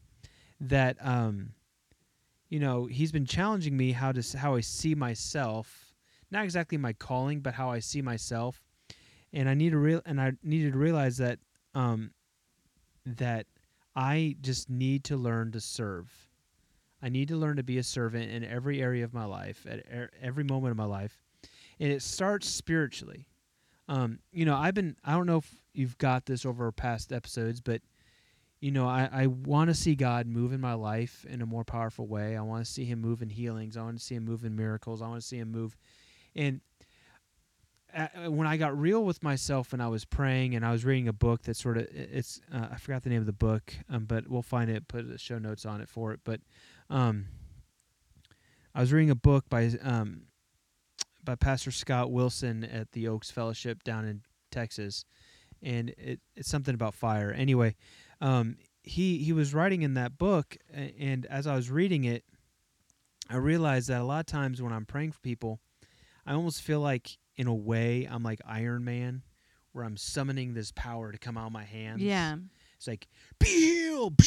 that 0.60 0.96
um, 1.00 1.54
you 2.52 2.58
know, 2.58 2.84
He's 2.84 3.10
been 3.10 3.24
challenging 3.24 3.74
me 3.78 3.92
how 3.92 4.12
to 4.12 4.38
how 4.38 4.56
I 4.56 4.60
see 4.60 4.94
myself, 4.94 5.94
not 6.30 6.44
exactly 6.44 6.76
my 6.76 6.92
calling, 6.92 7.40
but 7.40 7.54
how 7.54 7.70
I 7.70 7.78
see 7.78 8.02
myself, 8.02 8.60
and 9.32 9.48
I 9.48 9.54
need 9.54 9.70
to 9.70 9.78
real 9.78 10.02
and 10.04 10.20
I 10.20 10.32
needed 10.42 10.74
to 10.74 10.78
realize 10.78 11.16
that 11.16 11.38
um, 11.74 12.10
that 13.06 13.46
I 13.96 14.36
just 14.42 14.68
need 14.68 15.02
to 15.04 15.16
learn 15.16 15.50
to 15.52 15.60
serve. 15.60 16.12
I 17.02 17.08
need 17.08 17.28
to 17.28 17.36
learn 17.36 17.56
to 17.56 17.62
be 17.62 17.78
a 17.78 17.82
servant 17.82 18.30
in 18.30 18.44
every 18.44 18.82
area 18.82 19.02
of 19.02 19.14
my 19.14 19.24
life, 19.24 19.66
at 19.66 19.86
er- 19.90 20.10
every 20.20 20.44
moment 20.44 20.72
of 20.72 20.76
my 20.76 20.84
life. 20.84 21.22
And 21.80 21.90
it 21.90 22.02
starts 22.02 22.48
spiritually. 22.48 23.26
Um, 23.88 24.18
you 24.30 24.44
know, 24.44 24.56
I've 24.56 24.74
been, 24.74 24.96
I 25.02 25.12
don't 25.12 25.26
know 25.26 25.38
if 25.38 25.50
you've 25.72 25.96
got 25.96 26.26
this 26.26 26.44
over 26.44 26.70
past 26.70 27.14
episodes, 27.14 27.62
but, 27.62 27.80
you 28.62 28.70
know, 28.70 28.86
I, 28.86 29.08
I 29.12 29.26
want 29.26 29.70
to 29.70 29.74
see 29.74 29.96
God 29.96 30.28
move 30.28 30.52
in 30.52 30.60
my 30.60 30.74
life 30.74 31.26
in 31.28 31.42
a 31.42 31.46
more 31.46 31.64
powerful 31.64 32.06
way. 32.06 32.36
I 32.36 32.42
want 32.42 32.64
to 32.64 32.70
see 32.70 32.84
Him 32.84 33.00
move 33.00 33.20
in 33.20 33.28
healings. 33.28 33.76
I 33.76 33.82
want 33.82 33.98
to 33.98 34.04
see 34.04 34.14
Him 34.14 34.24
move 34.24 34.44
in 34.44 34.54
miracles. 34.54 35.02
I 35.02 35.08
want 35.08 35.20
to 35.20 35.26
see 35.26 35.38
Him 35.38 35.50
move. 35.50 35.76
And 36.36 36.60
uh, 37.92 38.30
when 38.30 38.46
I 38.46 38.56
got 38.56 38.78
real 38.78 39.04
with 39.04 39.20
myself 39.20 39.72
and 39.72 39.82
I 39.82 39.88
was 39.88 40.04
praying 40.04 40.54
and 40.54 40.64
I 40.64 40.70
was 40.70 40.84
reading 40.84 41.08
a 41.08 41.12
book 41.12 41.42
that 41.42 41.56
sort 41.56 41.76
of 41.76 41.88
it's 41.90 42.40
uh, 42.54 42.68
I 42.70 42.76
forgot 42.76 43.02
the 43.02 43.10
name 43.10 43.18
of 43.18 43.26
the 43.26 43.32
book, 43.32 43.74
um, 43.90 44.04
but 44.04 44.28
we'll 44.28 44.42
find 44.42 44.70
it, 44.70 44.86
put 44.86 45.08
the 45.08 45.18
show 45.18 45.38
notes 45.38 45.66
on 45.66 45.80
it 45.80 45.88
for 45.88 46.12
it. 46.12 46.20
But 46.22 46.40
um, 46.88 47.26
I 48.76 48.80
was 48.80 48.92
reading 48.92 49.10
a 49.10 49.16
book 49.16 49.44
by 49.50 49.72
um, 49.82 50.22
by 51.24 51.34
Pastor 51.34 51.72
Scott 51.72 52.12
Wilson 52.12 52.62
at 52.62 52.92
the 52.92 53.08
Oaks 53.08 53.32
Fellowship 53.32 53.82
down 53.82 54.04
in 54.04 54.22
Texas, 54.52 55.04
and 55.60 55.90
it, 55.98 56.20
it's 56.36 56.48
something 56.48 56.74
about 56.74 56.94
fire. 56.94 57.32
Anyway, 57.32 57.74
um, 58.22 58.56
he 58.82 59.18
he 59.18 59.32
was 59.32 59.52
writing 59.52 59.82
in 59.82 59.94
that 59.94 60.16
book, 60.16 60.56
and 60.72 61.26
as 61.26 61.46
I 61.46 61.54
was 61.56 61.70
reading 61.70 62.04
it, 62.04 62.24
I 63.28 63.36
realized 63.36 63.88
that 63.88 64.00
a 64.00 64.04
lot 64.04 64.20
of 64.20 64.26
times 64.26 64.62
when 64.62 64.72
I'm 64.72 64.86
praying 64.86 65.12
for 65.12 65.20
people, 65.20 65.60
I 66.24 66.32
almost 66.32 66.62
feel 66.62 66.80
like 66.80 67.18
in 67.36 67.46
a 67.46 67.54
way 67.54 68.08
I'm 68.10 68.22
like 68.22 68.40
Iron 68.46 68.84
Man, 68.84 69.22
where 69.72 69.84
I'm 69.84 69.96
summoning 69.96 70.54
this 70.54 70.70
power 70.72 71.12
to 71.12 71.18
come 71.18 71.36
out 71.36 71.46
of 71.46 71.52
my 71.52 71.64
hands. 71.64 72.00
Yeah. 72.00 72.36
it's 72.76 72.86
like 72.86 73.08
be 73.38 73.46
healed. 73.48 74.14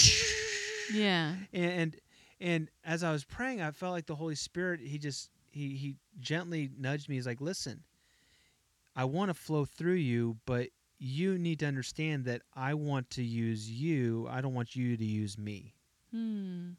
Yeah. 0.94 1.34
And 1.52 1.96
and 2.40 2.70
as 2.84 3.04
I 3.04 3.12
was 3.12 3.24
praying, 3.24 3.60
I 3.60 3.72
felt 3.72 3.92
like 3.92 4.06
the 4.06 4.14
Holy 4.14 4.36
Spirit. 4.36 4.82
He 4.82 5.00
just 5.00 5.32
he 5.50 5.70
he 5.70 5.96
gently 6.20 6.70
nudged 6.78 7.10
me. 7.10 7.16
He's 7.16 7.26
like, 7.26 7.42
"Listen, 7.42 7.84
I 8.96 9.06
want 9.06 9.30
to 9.30 9.34
flow 9.34 9.66
through 9.66 9.96
you, 9.96 10.38
but 10.46 10.68
you 10.98 11.38
need 11.38 11.60
to 11.60 11.66
understand 11.66 12.26
that 12.26 12.42
I 12.54 12.74
want 12.74 13.10
to 13.12 13.24
use 13.24 13.70
you. 13.70 14.28
I 14.30 14.42
don't 14.42 14.54
want 14.54 14.76
you 14.76 14.96
to 14.98 15.06
use 15.06 15.38
me." 15.38 15.74
Hmm. 16.12 16.72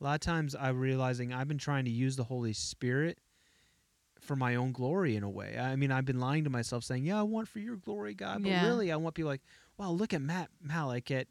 A 0.00 0.04
lot 0.04 0.14
of 0.14 0.20
times, 0.20 0.54
I'm 0.54 0.78
realizing 0.78 1.32
I've 1.32 1.48
been 1.48 1.58
trying 1.58 1.84
to 1.86 1.90
use 1.90 2.16
the 2.16 2.24
Holy 2.24 2.52
Spirit 2.52 3.18
for 4.20 4.36
my 4.36 4.54
own 4.56 4.72
glory 4.72 5.16
in 5.16 5.22
a 5.22 5.30
way. 5.30 5.58
I 5.58 5.76
mean, 5.76 5.90
I've 5.90 6.04
been 6.04 6.20
lying 6.20 6.44
to 6.44 6.50
myself 6.50 6.84
saying, 6.84 7.04
"Yeah, 7.04 7.18
I 7.18 7.22
want 7.22 7.48
for 7.48 7.60
your 7.60 7.76
glory, 7.76 8.14
God," 8.14 8.42
but 8.42 8.50
Yeah. 8.50 8.66
really, 8.66 8.90
I 8.92 8.96
want 8.96 9.14
people 9.14 9.30
like, 9.30 9.42
"Wow, 9.78 9.92
look 9.92 10.12
at 10.12 10.20
Matt 10.20 10.50
Malik 10.60 11.10
at 11.10 11.28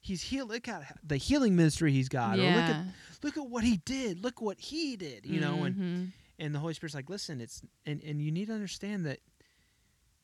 he's 0.00 0.22
heal 0.22 0.46
look 0.46 0.68
at 0.68 0.96
the 1.06 1.16
healing 1.16 1.56
ministry 1.56 1.92
he's 1.92 2.08
got, 2.08 2.38
or 2.38 2.42
look 2.54 2.68
at 2.68 2.86
look 3.22 3.36
at 3.36 3.48
what 3.48 3.64
he 3.64 3.76
did, 3.78 4.20
look 4.22 4.40
what 4.40 4.58
he 4.60 4.96
did," 4.96 5.26
you 5.26 5.40
know, 5.40 5.64
and 5.64 5.76
Mhm. 5.76 6.12
and 6.38 6.54
the 6.54 6.58
Holy 6.60 6.74
Spirit's 6.74 6.94
like, 6.94 7.10
"Listen, 7.10 7.40
it's 7.40 7.62
and 7.84 8.02
and 8.02 8.22
you 8.22 8.30
need 8.32 8.46
to 8.46 8.54
understand 8.54 9.04
that 9.06 9.20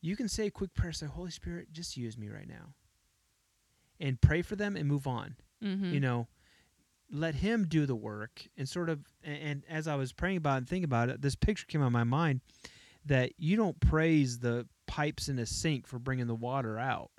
you 0.05 0.15
can 0.15 0.27
say 0.27 0.47
a 0.47 0.51
quick 0.51 0.73
prayer, 0.73 0.91
say, 0.91 1.05
Holy 1.07 1.31
Spirit, 1.31 1.71
just 1.71 1.97
use 1.97 2.17
me 2.17 2.29
right 2.29 2.47
now, 2.47 2.73
and 3.99 4.19
pray 4.21 4.41
for 4.41 4.55
them 4.55 4.75
and 4.75 4.87
move 4.87 5.07
on." 5.07 5.35
Mhm. 5.63 5.93
you 5.93 5.99
know 6.01 6.27
let 7.09 7.35
him 7.35 7.65
do 7.67 7.85
the 7.85 7.95
work 7.95 8.47
and 8.57 8.67
sort 8.67 8.89
of 8.89 8.99
and, 9.23 9.37
and 9.37 9.63
as 9.69 9.87
i 9.87 9.95
was 9.95 10.11
praying 10.11 10.35
about 10.37 10.55
it 10.55 10.57
and 10.57 10.67
thinking 10.67 10.83
about 10.83 11.07
it 11.09 11.21
this 11.21 11.35
picture 11.35 11.65
came 11.65 11.81
on 11.81 11.91
my 11.93 12.03
mind 12.03 12.41
that 13.05 13.31
you 13.37 13.55
don't 13.55 13.79
praise 13.79 14.39
the 14.39 14.67
pipes 14.85 15.29
in 15.29 15.39
a 15.39 15.45
sink 15.45 15.87
for 15.87 15.97
bringing 15.97 16.27
the 16.27 16.35
water 16.35 16.77
out 16.77 17.09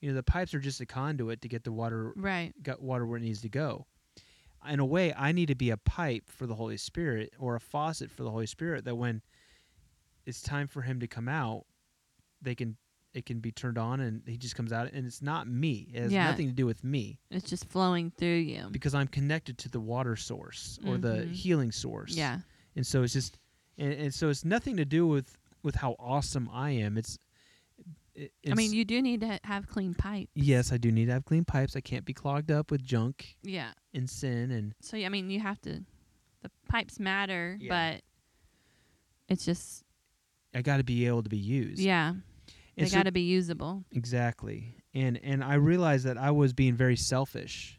you 0.00 0.08
know 0.08 0.14
the 0.14 0.22
pipes 0.22 0.54
are 0.54 0.60
just 0.60 0.80
a 0.80 0.86
conduit 0.86 1.40
to 1.42 1.48
get 1.48 1.64
the 1.64 1.72
water 1.72 2.12
right. 2.16 2.52
got 2.62 2.80
water 2.80 3.04
where 3.06 3.18
it 3.18 3.22
needs 3.22 3.40
to 3.40 3.48
go 3.48 3.86
in 4.68 4.78
a 4.78 4.86
way 4.86 5.12
i 5.14 5.32
need 5.32 5.46
to 5.46 5.56
be 5.56 5.70
a 5.70 5.76
pipe 5.76 6.24
for 6.30 6.46
the 6.46 6.54
holy 6.54 6.76
spirit 6.76 7.32
or 7.38 7.56
a 7.56 7.60
faucet 7.60 8.10
for 8.10 8.22
the 8.22 8.30
holy 8.30 8.46
spirit 8.46 8.84
that 8.84 8.94
when 8.94 9.20
it's 10.26 10.40
time 10.42 10.68
for 10.68 10.82
him 10.82 11.00
to 11.00 11.08
come 11.08 11.28
out 11.28 11.64
they 12.42 12.54
can 12.54 12.76
it 13.14 13.24
can 13.24 13.40
be 13.40 13.50
turned 13.50 13.78
on 13.78 14.00
and 14.00 14.22
he 14.26 14.36
just 14.36 14.54
comes 14.54 14.70
out 14.72 14.92
and 14.92 15.06
it's 15.06 15.22
not 15.22 15.48
me 15.48 15.88
it 15.94 16.02
has 16.02 16.12
Yeah. 16.12 16.30
nothing 16.30 16.46
to 16.46 16.52
do 16.52 16.66
with 16.66 16.84
me 16.84 17.18
It's 17.30 17.48
just 17.48 17.64
flowing 17.64 18.10
through 18.10 18.36
you. 18.36 18.68
because 18.70 18.94
I'm 18.94 19.08
connected 19.08 19.56
to 19.58 19.68
the 19.70 19.80
water 19.80 20.14
source 20.14 20.78
or 20.86 20.98
the 20.98 21.24
Mhm. 21.26 21.32
healing 21.32 21.72
source. 21.72 22.14
Yeah. 22.14 22.40
And 22.76 22.86
so 22.86 23.02
it's 23.02 23.12
just 23.14 23.38
and, 23.78 23.92
and 23.92 24.14
so 24.14 24.28
it's 24.28 24.44
nothing 24.44 24.76
to 24.76 24.84
do 24.84 25.06
with 25.06 25.36
with 25.62 25.74
how 25.76 25.96
awesome 25.98 26.48
I 26.52 26.70
am. 26.70 26.96
It's, 26.98 27.18
it, 28.14 28.32
I 28.50 28.54
mean, 28.54 28.72
you 28.72 28.84
do 28.84 29.00
need 29.02 29.20
to 29.22 29.38
have 29.44 29.66
clean 29.68 29.94
pipes. 29.94 30.30
yes, 30.34 30.70
I 30.72 30.76
do 30.76 30.90
need 30.92 31.06
to 31.06 31.12
have 31.12 31.24
clean 31.24 31.44
pipes. 31.44 31.76
I 31.76 31.80
can't 31.80 32.04
be 32.04 32.12
clogged 32.12 32.50
up 32.50 32.70
with 32.70 32.82
junk 32.84 33.36
Yeah. 33.42 33.72
and 33.94 34.08
sin 34.08 34.50
and 34.50 34.74
So 34.80 34.96
yeah. 34.96 35.06
I 35.06 35.08
mean, 35.08 35.30
you 35.30 35.40
have 35.40 35.60
to. 35.62 35.84
The 36.42 36.50
pipes 36.68 37.00
matter, 37.00 37.56
Yeah. 37.60 37.68
but 37.94 38.02
it's 39.28 39.44
just 39.44 39.84
I 40.54 40.62
got 40.62 40.78
to 40.78 40.84
be 40.84 41.06
able 41.06 41.22
to 41.22 41.28
be 41.28 41.36
used. 41.38 41.80
yeah. 41.80 42.14
And 42.78 42.86
They 42.86 42.90
so- 42.90 42.96
got 42.98 43.02
to 43.04 43.12
be 43.12 43.22
usable. 43.22 43.84
exactly. 43.92 44.76
And 44.94 45.18
and 45.22 45.44
I 45.44 45.54
realized 45.54 46.06
that 46.06 46.16
I 46.18 46.30
was 46.30 46.52
being 46.52 46.74
very 46.74 46.96
selfish 46.96 47.78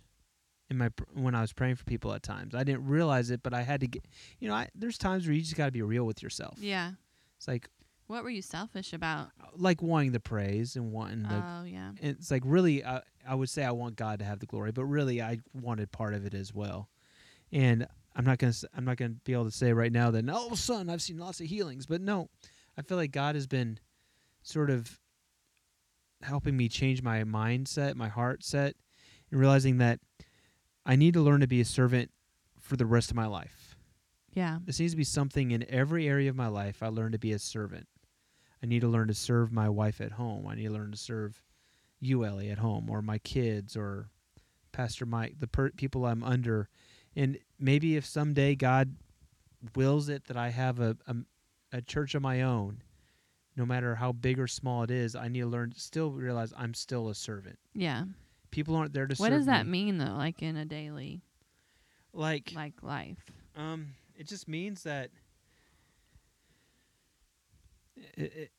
in 0.70 0.77
my 0.77 0.89
pr- 0.89 1.03
when 1.13 1.34
I 1.36 1.41
was 1.41 1.51
praying 1.53 1.75
for 1.75 1.84
people 1.86 2.13
at 2.13 2.22
times. 2.22 2.53
I 2.53 2.63
didn't 2.63 2.86
realize 2.86 3.32
it, 3.32 3.41
but 3.41 3.53
I 3.53 3.63
had 3.63 3.79
to 3.82 3.88
get 3.88 4.06
you 4.39 4.48
know, 4.48 4.53
I, 4.56 4.70
there's 4.75 4.98
times 4.98 5.25
where 5.25 5.34
you 5.34 5.41
just 5.41 5.56
got 5.56 5.65
to 5.65 5.72
be 5.72 5.82
real 5.82 6.06
with 6.06 6.22
yourself. 6.22 6.58
Yeah. 6.62 6.91
It's 7.38 7.48
like 7.48 7.70
What 8.08 8.24
were 8.24 8.29
you 8.29 8.41
selfish 8.41 8.94
about? 8.94 9.29
Uh, 9.41 9.48
like 9.56 9.82
wanting 9.82 10.12
the 10.12 10.20
praise 10.20 10.75
and 10.75 10.91
wanting 10.91 11.24
the 11.24 11.44
Oh 11.44 11.63
yeah. 11.65 11.91
it's 12.01 12.29
like 12.29 12.44
really 12.46 12.84
I, 12.86 13.01
I 13.27 13.36
would 13.36 13.50
say 13.50 13.63
I 13.63 13.72
want 13.72 13.96
God 13.96 14.20
to 14.20 14.25
have 14.25 14.39
the 14.39 14.46
glory, 14.46 14.72
but 14.72 14.86
really 14.86 15.22
I 15.22 15.39
wanted 15.53 15.91
part 15.91 16.13
of 16.13 16.25
it 16.25 16.34
as 16.34 16.53
well. 16.53 16.89
And 17.51 17.88
I'm 18.15 18.25
not 18.25 18.38
gonna 18.38 18.50
s- 18.51 18.65
I'm 18.75 18.86
not 18.86 18.98
gonna 18.98 19.15
be 19.24 19.34
able 19.34 19.46
to 19.46 19.51
say 19.51 19.74
right 19.74 19.91
now 19.91 20.12
that 20.12 20.29
oh, 20.29 20.34
all 20.34 20.48
of 20.48 20.53
a 20.53 20.58
sudden 20.58 20.89
I've 20.89 21.01
seen 21.01 21.18
lots 21.18 21.39
of 21.39 21.48
healings, 21.48 21.86
but 21.88 22.01
no, 22.01 22.29
I 22.77 22.82
feel 22.84 22.98
like 22.98 23.12
God 23.12 23.34
has 23.36 23.48
been 23.48 23.79
sort 24.50 24.70
of 24.70 25.00
helping 26.22 26.58
me 26.58 26.68
change 26.68 27.01
my 27.01 27.24
mindset, 27.24 27.96
my 27.96 28.10
heart 28.10 28.44
set, 28.44 28.75
and 29.32 29.39
realizing 29.39 29.77
that 29.77 30.00
I 30.86 30.96
need 30.96 31.13
to 31.13 31.22
learn 31.22 31.41
to 31.41 31.48
be 31.48 31.62
a 31.62 31.65
servant 31.65 32.12
for 32.60 32.75
the 32.75 32.86
rest 32.86 33.10
of 33.10 33.15
my 33.15 33.27
life. 33.27 33.77
Yeah. 34.34 34.60
This 34.65 34.79
needs 34.79 34.94
to 34.94 34.98
be 34.98 35.03
something 35.03 35.51
in 35.51 35.65
every 35.70 36.08
area 36.08 36.29
of 36.29 36.36
my 36.36 36.48
life. 36.48 36.84
I 36.84 36.88
learn 36.88 37.12
to 37.13 37.20
be 37.20 37.32
a 37.32 37.39
servant. 37.39 37.88
I 38.62 38.65
need 38.65 38.82
to 38.82 38.88
learn 38.88 39.08
to 39.08 39.13
serve 39.13 39.51
my 39.51 39.70
wife 39.70 40.01
at 40.01 40.13
home. 40.13 40.48
I 40.48 40.56
need 40.56 40.65
to 40.65 40.74
learn 40.74 40.91
to 40.91 40.98
serve 40.98 41.41
you, 42.00 42.25
Ellie, 42.25 42.50
at 42.50 42.58
home, 42.60 42.89
or 42.89 43.01
my 43.01 43.18
kids, 43.18 43.75
or 43.75 44.10
Pastor 44.72 45.06
Mike, 45.06 45.39
the 45.39 45.48
per- 45.48 45.72
people 45.72 46.06
I'm 46.06 46.24
under. 46.24 46.70
And 47.15 47.39
maybe 47.60 47.96
if 47.96 48.06
someday 48.06 48.56
God 48.56 48.96
wills 49.75 50.10
it 50.10 50.25
that 50.25 50.38
I 50.38 50.50
have 50.50 50.79
a, 50.79 50.98
a 51.08 51.15
a 51.72 51.82
church 51.82 52.15
of 52.15 52.22
my 52.22 52.41
own, 52.41 52.82
no 53.56 53.65
matter 53.65 53.96
how 53.96 54.12
big 54.12 54.39
or 54.39 54.48
small 54.48 54.84
it 54.84 54.91
is, 54.91 55.15
I 55.15 55.27
need 55.27 55.41
to 55.41 55.48
learn 55.48 55.74
still 55.75 56.12
realize 56.12 56.53
I'm 56.58 56.74
still 56.74 57.10
a 57.10 57.15
servant. 57.15 57.60
Yeah. 57.74 58.06
People 58.51 58.75
aren't 58.75 58.94
there 58.94 59.08
to 59.08 59.15
serve. 59.15 59.20
What 59.20 59.29
does 59.29 59.46
that 59.46 59.65
me. 59.65 59.72
mean 59.72 59.98
though? 59.98 60.15
Like 60.15 60.41
in 60.41 60.56
a 60.58 60.65
daily 60.65 61.22
Like 62.13 62.51
like 62.56 62.82
life. 62.82 63.24
Um, 63.56 63.94
it 64.15 64.27
just 64.27 64.48
means 64.48 64.84
that 64.84 65.12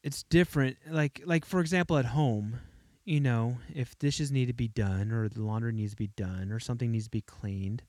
it's 0.02 0.23
different. 0.25 0.76
Like, 0.88 1.23
like 1.25 1.44
for 1.44 1.61
example, 1.61 1.97
at 1.97 2.06
home, 2.06 2.61
you 3.04 3.20
know, 3.20 3.59
if 3.75 3.99
dishes 3.99 4.30
need 4.30 4.47
to 4.47 4.52
be 4.52 4.68
done 4.68 5.11
or 5.12 5.28
the 5.28 5.42
laundry 5.42 5.73
needs 5.73 5.92
to 5.92 5.97
be 5.97 6.09
done 6.09 6.52
or 6.52 6.61
something 6.61 6.90
needs 6.90 7.04
to 7.04 7.11
be 7.11 7.23
cleaned, 7.23 7.82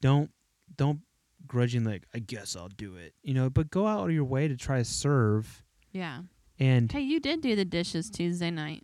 don't 0.00 0.30
don't 0.76 1.00
grudgingly 1.46 1.92
like 1.92 2.06
I 2.14 2.18
guess 2.18 2.56
I'll 2.56 2.68
do 2.68 2.96
it. 2.96 3.14
You 3.22 3.34
know, 3.34 3.50
but 3.50 3.70
go 3.70 3.86
out 3.86 4.08
of 4.08 4.14
your 4.14 4.24
way 4.24 4.48
to 4.48 4.56
try 4.56 4.78
to 4.78 4.84
serve 4.84 5.62
Yeah. 5.98 6.22
and 6.58 6.90
Hey, 6.90 7.00
you 7.02 7.20
did 7.20 7.40
do 7.40 7.54
the 7.56 7.64
dishes 7.64 8.08
Tuesday 8.10 8.50
night. 8.50 8.82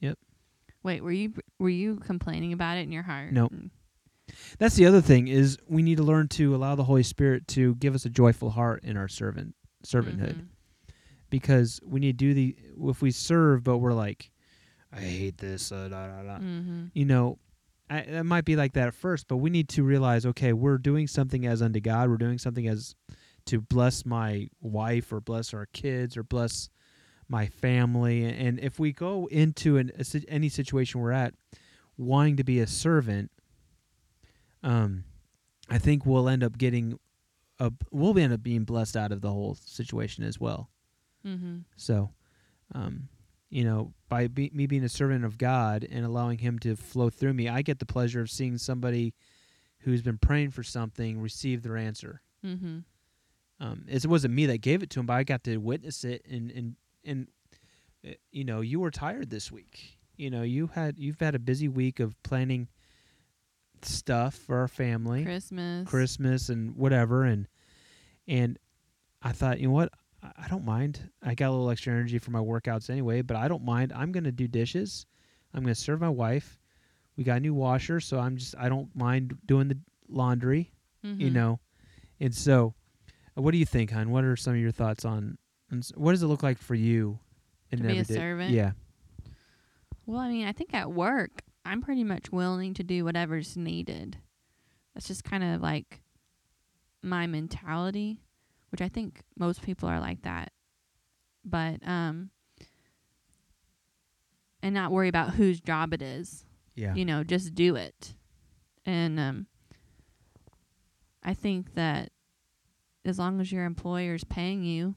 Yep. 0.00 0.18
Wait, 0.82 1.02
were 1.02 1.12
you 1.12 1.32
were 1.58 1.68
you 1.68 1.96
complaining 1.96 2.52
about 2.52 2.76
it 2.78 2.82
in 2.82 2.92
your 2.92 3.02
heart? 3.04 3.32
Nope. 3.32 3.52
Mm. 3.52 3.70
that's 4.58 4.74
the 4.74 4.86
other 4.86 5.00
thing 5.00 5.28
is 5.28 5.56
we 5.68 5.82
need 5.82 5.96
to 5.98 6.02
learn 6.02 6.28
to 6.28 6.54
allow 6.54 6.74
the 6.74 6.84
Holy 6.84 7.02
Spirit 7.04 7.46
to 7.48 7.74
give 7.76 7.94
us 7.94 8.04
a 8.04 8.10
joyful 8.10 8.50
heart 8.50 8.82
in 8.84 8.96
our 8.96 9.08
servant 9.08 9.54
servanthood. 9.84 10.34
Mhm. 10.34 10.46
because 11.30 11.80
we 11.84 12.00
need 12.00 12.18
to 12.18 12.24
do 12.26 12.34
the 12.34 12.56
if 12.90 13.00
we 13.02 13.10
serve 13.12 13.62
but 13.62 13.78
we're 13.78 13.92
like 13.92 14.30
i 14.92 14.98
hate 15.00 15.38
this 15.38 15.70
uh, 15.72 15.88
da, 15.88 16.06
da, 16.08 16.22
da. 16.22 16.38
Mhm. 16.38 16.90
you 16.94 17.04
know 17.04 17.38
I, 17.88 17.98
it 17.98 18.24
might 18.24 18.44
be 18.44 18.56
like 18.56 18.72
that 18.72 18.88
at 18.88 18.94
first 18.94 19.28
but 19.28 19.36
we 19.36 19.50
need 19.50 19.68
to 19.70 19.82
realize 19.84 20.26
okay 20.26 20.52
we're 20.52 20.78
doing 20.78 21.06
something 21.06 21.46
as 21.46 21.62
unto 21.62 21.78
god 21.80 22.08
we're 22.10 22.16
doing 22.16 22.38
something 22.38 22.66
as 22.66 22.94
to 23.46 23.60
bless 23.60 24.04
my 24.04 24.48
wife 24.60 25.12
or 25.12 25.20
bless 25.20 25.54
our 25.54 25.66
kids 25.72 26.16
or 26.16 26.22
bless 26.22 26.68
my 27.28 27.46
family 27.46 28.24
and 28.24 28.60
if 28.60 28.78
we 28.78 28.92
go 28.92 29.26
into 29.32 29.76
an, 29.78 29.90
a, 29.98 30.04
any 30.28 30.48
situation 30.48 31.00
we're 31.00 31.10
at 31.12 31.34
wanting 31.96 32.36
to 32.36 32.44
be 32.44 32.60
a 32.60 32.66
servant 32.66 33.30
um 34.62 35.04
i 35.68 35.78
think 35.78 36.06
we'll 36.06 36.28
end 36.28 36.44
up 36.44 36.56
getting 36.58 36.98
a, 37.58 37.72
we'll 37.90 38.16
end 38.18 38.32
up 38.32 38.42
being 38.42 38.64
blessed 38.64 38.96
out 38.96 39.12
of 39.12 39.20
the 39.22 39.30
whole 39.32 39.56
situation 39.64 40.24
as 40.24 40.38
well 40.38 40.68
Mhm. 41.26 41.64
so, 41.74 42.10
um, 42.72 43.08
you 43.50 43.64
know, 43.64 43.92
by 44.08 44.28
be, 44.28 44.48
me 44.54 44.66
being 44.68 44.84
a 44.84 44.88
servant 44.88 45.24
of 45.24 45.38
God 45.38 45.84
and 45.90 46.04
allowing 46.06 46.38
Him 46.38 46.60
to 46.60 46.76
flow 46.76 47.10
through 47.10 47.32
me, 47.32 47.48
I 47.48 47.62
get 47.62 47.80
the 47.80 47.86
pleasure 47.86 48.20
of 48.20 48.30
seeing 48.30 48.58
somebody 48.58 49.12
who's 49.80 50.02
been 50.02 50.18
praying 50.18 50.50
for 50.52 50.62
something 50.62 51.20
receive 51.20 51.62
their 51.64 51.76
answer. 51.76 52.22
Mhm. 52.44 52.84
Um, 53.58 53.84
it 53.88 54.04
wasn't 54.06 54.34
me 54.34 54.46
that 54.46 54.58
gave 54.58 54.82
it 54.82 54.90
to 54.90 55.00
him, 55.00 55.06
but 55.06 55.14
I 55.14 55.24
got 55.24 55.44
to 55.44 55.56
witness 55.58 56.04
it. 56.04 56.24
And 56.30 56.50
and 56.50 56.76
and 57.04 57.28
uh, 58.06 58.10
you 58.30 58.44
know, 58.44 58.60
you 58.60 58.80
were 58.80 58.90
tired 58.90 59.30
this 59.30 59.50
week. 59.50 59.98
You 60.16 60.30
know, 60.30 60.42
you 60.42 60.66
had 60.68 60.98
you've 60.98 61.20
had 61.20 61.34
a 61.34 61.38
busy 61.38 61.68
week 61.68 62.00
of 62.00 62.20
planning 62.22 62.68
stuff 63.82 64.34
for 64.34 64.58
our 64.58 64.68
family. 64.68 65.24
Christmas. 65.24 65.88
Christmas 65.88 66.48
and 66.48 66.76
whatever 66.76 67.24
and 67.24 67.46
and 68.28 68.58
I 69.22 69.32
thought, 69.32 69.60
you 69.60 69.68
know 69.68 69.74
what? 69.74 69.90
I- 70.22 70.48
don't 70.48 70.64
mind. 70.64 71.10
I 71.22 71.34
got 71.34 71.48
a 71.48 71.52
little 71.52 71.70
extra 71.70 71.92
energy 71.92 72.18
for 72.18 72.30
my 72.32 72.40
workouts 72.40 72.90
anyway, 72.90 73.22
but 73.22 73.36
I 73.36 73.46
don't 73.48 73.64
mind. 73.64 73.92
I'm 73.94 74.10
going 74.12 74.24
to 74.24 74.32
do 74.32 74.48
dishes. 74.48 75.06
I'm 75.54 75.62
going 75.62 75.74
to 75.74 75.80
serve 75.80 76.00
my 76.00 76.08
wife. 76.08 76.58
We 77.16 77.22
got 77.24 77.36
a 77.36 77.40
new 77.40 77.54
washer, 77.54 78.00
so 78.00 78.18
I'm 78.18 78.36
just 78.36 78.54
I 78.58 78.68
don't 78.68 78.94
mind 78.96 79.36
doing 79.46 79.68
the 79.68 79.78
laundry, 80.08 80.72
you 81.02 81.30
Mhm. 81.30 81.32
know. 81.32 81.60
And 82.20 82.34
so 82.34 82.74
what 83.42 83.52
do 83.52 83.58
you 83.58 83.66
think, 83.66 83.90
hon? 83.90 84.10
What 84.10 84.24
are 84.24 84.36
some 84.36 84.54
of 84.54 84.60
your 84.60 84.70
thoughts 84.72 85.04
on, 85.04 85.38
on 85.70 85.78
s- 85.78 85.92
what 85.96 86.12
does 86.12 86.22
it 86.22 86.26
look 86.26 86.42
like 86.42 86.58
for 86.58 86.74
you 86.74 87.18
in 87.70 87.78
To 87.78 87.84
be 87.84 87.88
a 87.88 88.00
everyday- 88.00 88.14
servant? 88.14 88.50
Yeah. 88.52 88.72
Well, 90.06 90.18
I 90.20 90.28
mean, 90.28 90.46
I 90.46 90.52
think 90.52 90.72
at 90.72 90.92
work, 90.92 91.42
I'm 91.64 91.82
pretty 91.82 92.04
much 92.04 92.30
willing 92.30 92.74
to 92.74 92.84
do 92.84 93.04
whatever's 93.04 93.56
needed. 93.56 94.18
That's 94.94 95.08
just 95.08 95.24
kind 95.24 95.42
of 95.44 95.60
like 95.60 96.00
my 97.02 97.26
mentality, 97.26 98.22
which 98.70 98.80
I 98.80 98.88
think 98.88 99.22
most 99.38 99.62
people 99.62 99.88
are 99.88 100.00
like 100.00 100.22
that. 100.22 100.52
But 101.44 101.86
um 101.86 102.30
and 104.62 104.74
not 104.74 104.90
worry 104.92 105.08
about 105.08 105.34
whose 105.34 105.60
job 105.60 105.92
it 105.92 106.02
is. 106.02 106.44
Yeah. 106.74 106.94
You 106.94 107.04
know, 107.04 107.22
just 107.24 107.54
do 107.54 107.76
it. 107.76 108.14
And 108.84 109.18
um 109.20 109.46
I 111.22 111.34
think 111.34 111.74
that 111.74 112.10
as 113.06 113.18
long 113.18 113.40
as 113.40 113.50
your 113.52 113.64
employer's 113.64 114.24
paying 114.24 114.64
you, 114.64 114.94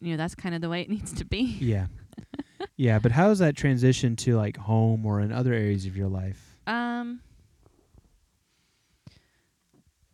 you 0.00 0.10
know, 0.12 0.16
that's 0.16 0.34
kind 0.34 0.54
of 0.54 0.60
the 0.60 0.68
way 0.68 0.80
it 0.80 0.90
needs 0.90 1.12
to 1.14 1.24
be. 1.24 1.56
Yeah. 1.60 1.86
yeah, 2.76 2.98
but 2.98 3.12
how 3.12 3.28
does 3.28 3.38
that 3.38 3.56
transition 3.56 4.16
to 4.16 4.36
like 4.36 4.56
home 4.56 5.06
or 5.06 5.20
in 5.20 5.30
other 5.32 5.52
areas 5.52 5.86
of 5.86 5.96
your 5.96 6.08
life? 6.08 6.56
Um. 6.66 7.20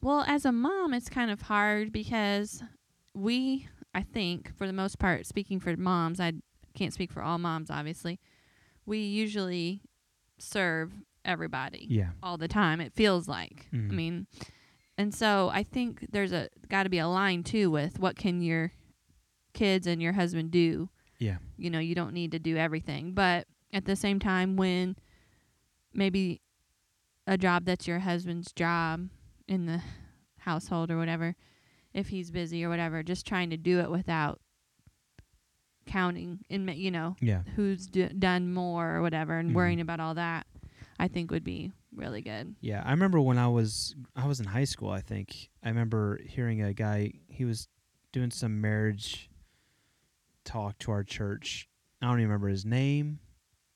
Well, 0.01 0.25
as 0.29 0.45
a 0.45 0.53
mom, 0.53 0.95
it's 0.95 1.09
kind 1.09 1.31
of 1.31 1.43
hard 1.43 1.91
because 1.93 2.63
we, 3.15 3.67
I 3.95 4.03
think, 4.03 4.57
for 4.57 4.67
the 4.67 4.73
most 4.73 4.99
part, 4.99 5.27
speaking 5.27 5.59
for 5.59 5.77
moms, 5.77 6.21
I 6.21 6.35
can't 6.75 6.95
speak 6.95 7.11
for 7.13 7.21
all 7.23 7.39
moms, 7.39 7.69
obviously. 7.71 8.21
We 8.87 8.99
usually 9.01 9.83
serve 10.39 10.93
everybody 11.25 11.87
Yeah. 11.91 12.11
all 12.23 12.39
the 12.39 12.47
time. 12.49 12.81
It 12.81 12.93
feels 12.95 13.27
like. 13.27 13.67
Mhm. 13.73 13.91
I 13.91 13.95
mean, 13.95 14.27
and 14.99 15.15
so 15.15 15.49
I 15.53 15.63
think 15.63 16.07
there's 16.13 16.33
a 16.33 16.49
got 16.69 16.83
to 16.83 16.91
be 16.91 16.99
a 16.99 17.09
line 17.09 17.43
too 17.45 17.71
with 17.71 17.99
what 17.99 18.17
can 18.17 18.43
your 18.43 18.73
kids 19.55 19.87
and 19.87 20.03
your 20.03 20.13
husband 20.13 20.51
do. 20.51 20.91
Yeah. 21.19 21.39
You 21.57 21.71
know, 21.71 21.79
you 21.79 21.95
don't 21.95 22.13
need 22.13 22.33
to 22.33 22.39
do 22.39 22.57
everything, 22.59 23.13
but 23.13 23.47
at 23.73 23.87
the 23.87 23.97
same 23.97 24.19
time, 24.21 24.57
when 24.57 24.97
maybe 25.95 26.43
a 27.27 27.37
job 27.39 27.65
that's 27.65 27.87
your 27.89 28.01
husband's 28.01 28.53
job 28.53 29.09
in 29.49 29.67
the 29.67 29.81
household 30.39 30.91
or 30.91 30.99
whatever, 30.99 31.35
if 31.95 32.09
he's 32.09 32.31
busy 32.31 32.65
or 32.65 32.69
whatever, 32.69 33.03
just 33.03 33.27
trying 33.27 33.51
to 33.51 33.57
do 33.57 33.81
it 33.81 33.91
without 33.91 34.41
counting 35.87 36.41
and 36.51 36.69
you 36.77 36.91
know 36.91 37.17
Yeah. 37.21 37.43
who's 37.57 37.87
d- 37.87 38.09
done 38.09 38.53
more 38.53 38.95
or 38.97 39.01
whatever 39.03 39.39
and 39.39 39.51
Mhm. 39.51 39.55
worrying 39.55 39.81
about 39.81 40.01
all 40.01 40.15
that, 40.15 40.47
I 40.99 41.09
think 41.09 41.31
would 41.31 41.45
be 41.45 41.73
really 41.95 42.23
good. 42.23 42.55
Yeah, 42.61 42.83
I 42.85 42.91
remember 42.91 43.21
when 43.21 43.39
I 43.39 43.49
was 43.49 43.95
I 44.17 44.27
was 44.27 44.41
in 44.41 44.47
high 44.47 44.65
school. 44.65 44.91
I 44.91 45.01
think 45.01 45.49
I 45.63 45.69
remember 45.69 46.19
hearing 46.27 46.63
a 46.63 46.73
guy. 46.75 47.13
He 47.29 47.45
was 47.45 47.69
doing 48.13 48.31
some 48.31 48.61
marriage 48.61 49.31
talk 50.45 50.79
to 50.81 50.91
our 50.91 51.05
church. 51.05 51.69
I 52.01 52.07
don't 52.07 52.15
even 52.21 52.29
remember 52.29 52.49
his 52.49 52.65
name. 52.65 53.21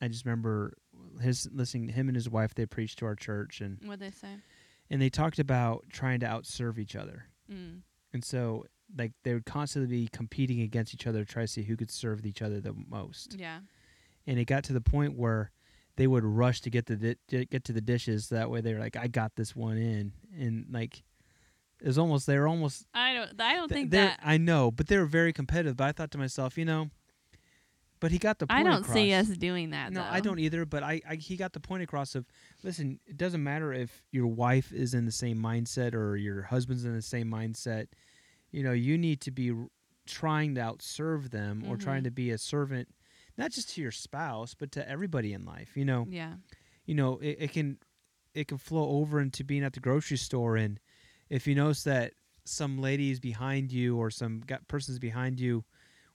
I 0.00 0.08
just 0.08 0.24
remember 0.24 0.74
his 1.20 1.48
listening. 1.52 1.88
Him 1.88 2.08
and 2.08 2.16
his 2.16 2.28
wife 2.28 2.54
they 2.54 2.66
preached 2.66 2.98
to 3.00 3.06
our 3.06 3.14
church, 3.14 3.60
and 3.60 3.78
What 3.84 4.00
they 4.00 4.10
say? 4.10 4.36
and 4.90 5.00
they 5.00 5.08
talked 5.10 5.38
about 5.38 5.84
trying 5.90 6.20
to 6.20 6.26
outserve 6.26 6.78
each 6.78 6.96
other. 6.96 7.26
Mm. 7.50 7.80
And 8.12 8.24
so 8.24 8.66
like 8.98 9.12
they 9.22 9.32
would 9.32 9.46
constantly 9.46 9.96
be 10.02 10.08
competing 10.08 10.60
against 10.60 10.92
each 10.92 11.06
other 11.06 11.24
to 11.24 11.30
try 11.32 11.42
to 11.42 11.48
see 11.48 11.62
who 11.62 11.76
could 11.76 11.90
serve 11.90 12.26
each 12.26 12.42
other 12.42 12.60
the 12.60 12.74
most. 12.88 13.36
Yeah. 13.38 13.60
And 14.26 14.38
it 14.38 14.44
got 14.44 14.64
to 14.64 14.72
the 14.72 14.80
point 14.80 15.16
where 15.16 15.50
they 15.96 16.06
would 16.06 16.24
rush 16.24 16.60
to 16.62 16.70
get 16.70 16.86
the 16.86 17.16
di- 17.28 17.44
get 17.46 17.64
to 17.64 17.72
the 17.72 17.80
dishes. 17.80 18.28
That 18.30 18.50
way 18.50 18.60
they're 18.60 18.78
like, 18.80 18.96
I 18.96 19.06
got 19.08 19.36
this 19.36 19.54
one 19.54 19.76
in, 19.78 20.12
and 20.38 20.66
like 20.70 21.02
it 21.80 21.86
was 21.86 21.98
almost 21.98 22.26
they 22.26 22.38
were 22.38 22.48
almost. 22.48 22.86
I 22.94 23.14
don't. 23.14 23.40
I 23.40 23.54
don't 23.56 23.68
think 23.70 23.90
that. 23.90 24.20
I 24.22 24.38
know, 24.38 24.70
but 24.70 24.86
they 24.88 24.96
were 24.96 25.06
very 25.06 25.32
competitive. 25.32 25.76
But 25.76 25.84
I 25.88 25.92
thought 25.92 26.10
to 26.12 26.18
myself, 26.18 26.56
you 26.56 26.64
know, 26.64 26.90
but 28.00 28.10
he 28.10 28.18
got 28.18 28.38
the 28.38 28.46
point 28.46 28.60
I 28.60 28.62
don't 28.62 28.80
across. 28.80 28.94
see 28.94 29.12
us 29.12 29.28
doing 29.28 29.70
that. 29.70 29.92
No, 29.92 30.00
though. 30.00 30.08
I 30.10 30.20
don't 30.20 30.38
either. 30.40 30.64
But 30.64 30.82
I, 30.82 31.00
I, 31.08 31.14
he 31.16 31.36
got 31.36 31.52
the 31.52 31.60
point 31.60 31.82
across 31.84 32.14
of, 32.14 32.26
listen, 32.64 32.98
it 33.06 33.16
doesn't 33.16 33.42
matter 33.42 33.72
if 33.72 34.02
your 34.10 34.26
wife 34.26 34.72
is 34.72 34.94
in 34.94 35.04
the 35.06 35.12
same 35.12 35.38
mindset 35.38 35.94
or 35.94 36.16
your 36.16 36.42
husband's 36.42 36.84
in 36.84 36.94
the 36.94 37.02
same 37.02 37.28
mindset. 37.30 37.86
You 38.50 38.62
know, 38.64 38.72
you 38.72 38.98
need 38.98 39.20
to 39.22 39.30
be 39.30 39.50
r- 39.52 39.68
trying 40.06 40.54
to 40.56 40.60
outserve 40.60 41.30
them 41.30 41.64
or 41.68 41.76
trying 41.76 42.00
Mhm. 42.02 42.04
to 42.06 42.10
be 42.10 42.30
a 42.30 42.38
servant, 42.38 42.88
not 43.38 43.50
just 43.50 43.70
to 43.74 43.80
your 43.82 43.90
spouse, 43.92 44.54
but 44.54 44.72
to 44.72 44.88
everybody 44.88 45.32
in 45.32 45.44
life. 45.44 45.70
You 45.76 45.84
know, 45.84 46.06
Yeah. 46.08 46.34
you 46.86 46.94
know, 46.94 47.18
it, 47.18 47.36
it 47.40 47.52
can, 47.52 47.78
it 48.34 48.48
can 48.48 48.58
flow 48.58 48.88
over 49.00 49.20
into 49.20 49.44
being 49.44 49.62
at 49.64 49.72
the 49.72 49.80
grocery 49.80 50.16
store, 50.16 50.56
and 50.56 50.78
if 51.30 51.46
you 51.46 51.54
notice 51.54 51.84
that 51.84 52.12
some 52.44 52.80
ladies 52.80 53.20
behind 53.20 53.70
you 53.72 53.96
or 53.96 54.10
some 54.10 54.40
got 54.46 54.66
persons 54.68 54.98
behind 54.98 55.38
you 55.38 55.64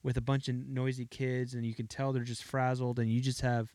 with 0.04 0.18
a 0.18 0.22
bunch 0.22 0.48
of 0.50 0.56
noisy 0.56 1.06
kids 1.06 1.54
and 1.54 1.66
you 1.66 1.74
can 1.74 1.88
tell 1.88 2.12
they're 2.12 2.24
just 2.24 2.44
frazzled 2.44 3.00
and 3.00 3.10
you 3.10 3.22
just 3.22 3.40
have 3.42 3.74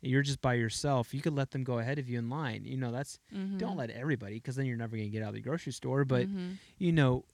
you're 0.00 0.22
just 0.22 0.40
by 0.40 0.54
yourself 0.54 1.12
you 1.12 1.20
could 1.20 1.34
let 1.34 1.50
them 1.50 1.64
go 1.64 1.78
ahead 1.80 1.98
of 1.98 2.08
you 2.08 2.16
in 2.18 2.30
line 2.30 2.64
you 2.64 2.76
know 2.76 2.92
that's 2.92 3.18
Mm-hmm. 3.34 3.58
don't 3.58 3.76
let 3.76 3.90
everybody 3.90 4.34
because 4.34 4.54
then 4.54 4.64
you're 4.66 4.76
never 4.76 4.96
going 4.96 5.08
to 5.08 5.12
get 5.12 5.22
out 5.24 5.30
of 5.30 5.34
the 5.34 5.40
grocery 5.40 5.72
store 5.72 6.04
but 6.04 6.28
Mhm. 6.28 6.56
you 6.78 6.92
know 6.92 7.24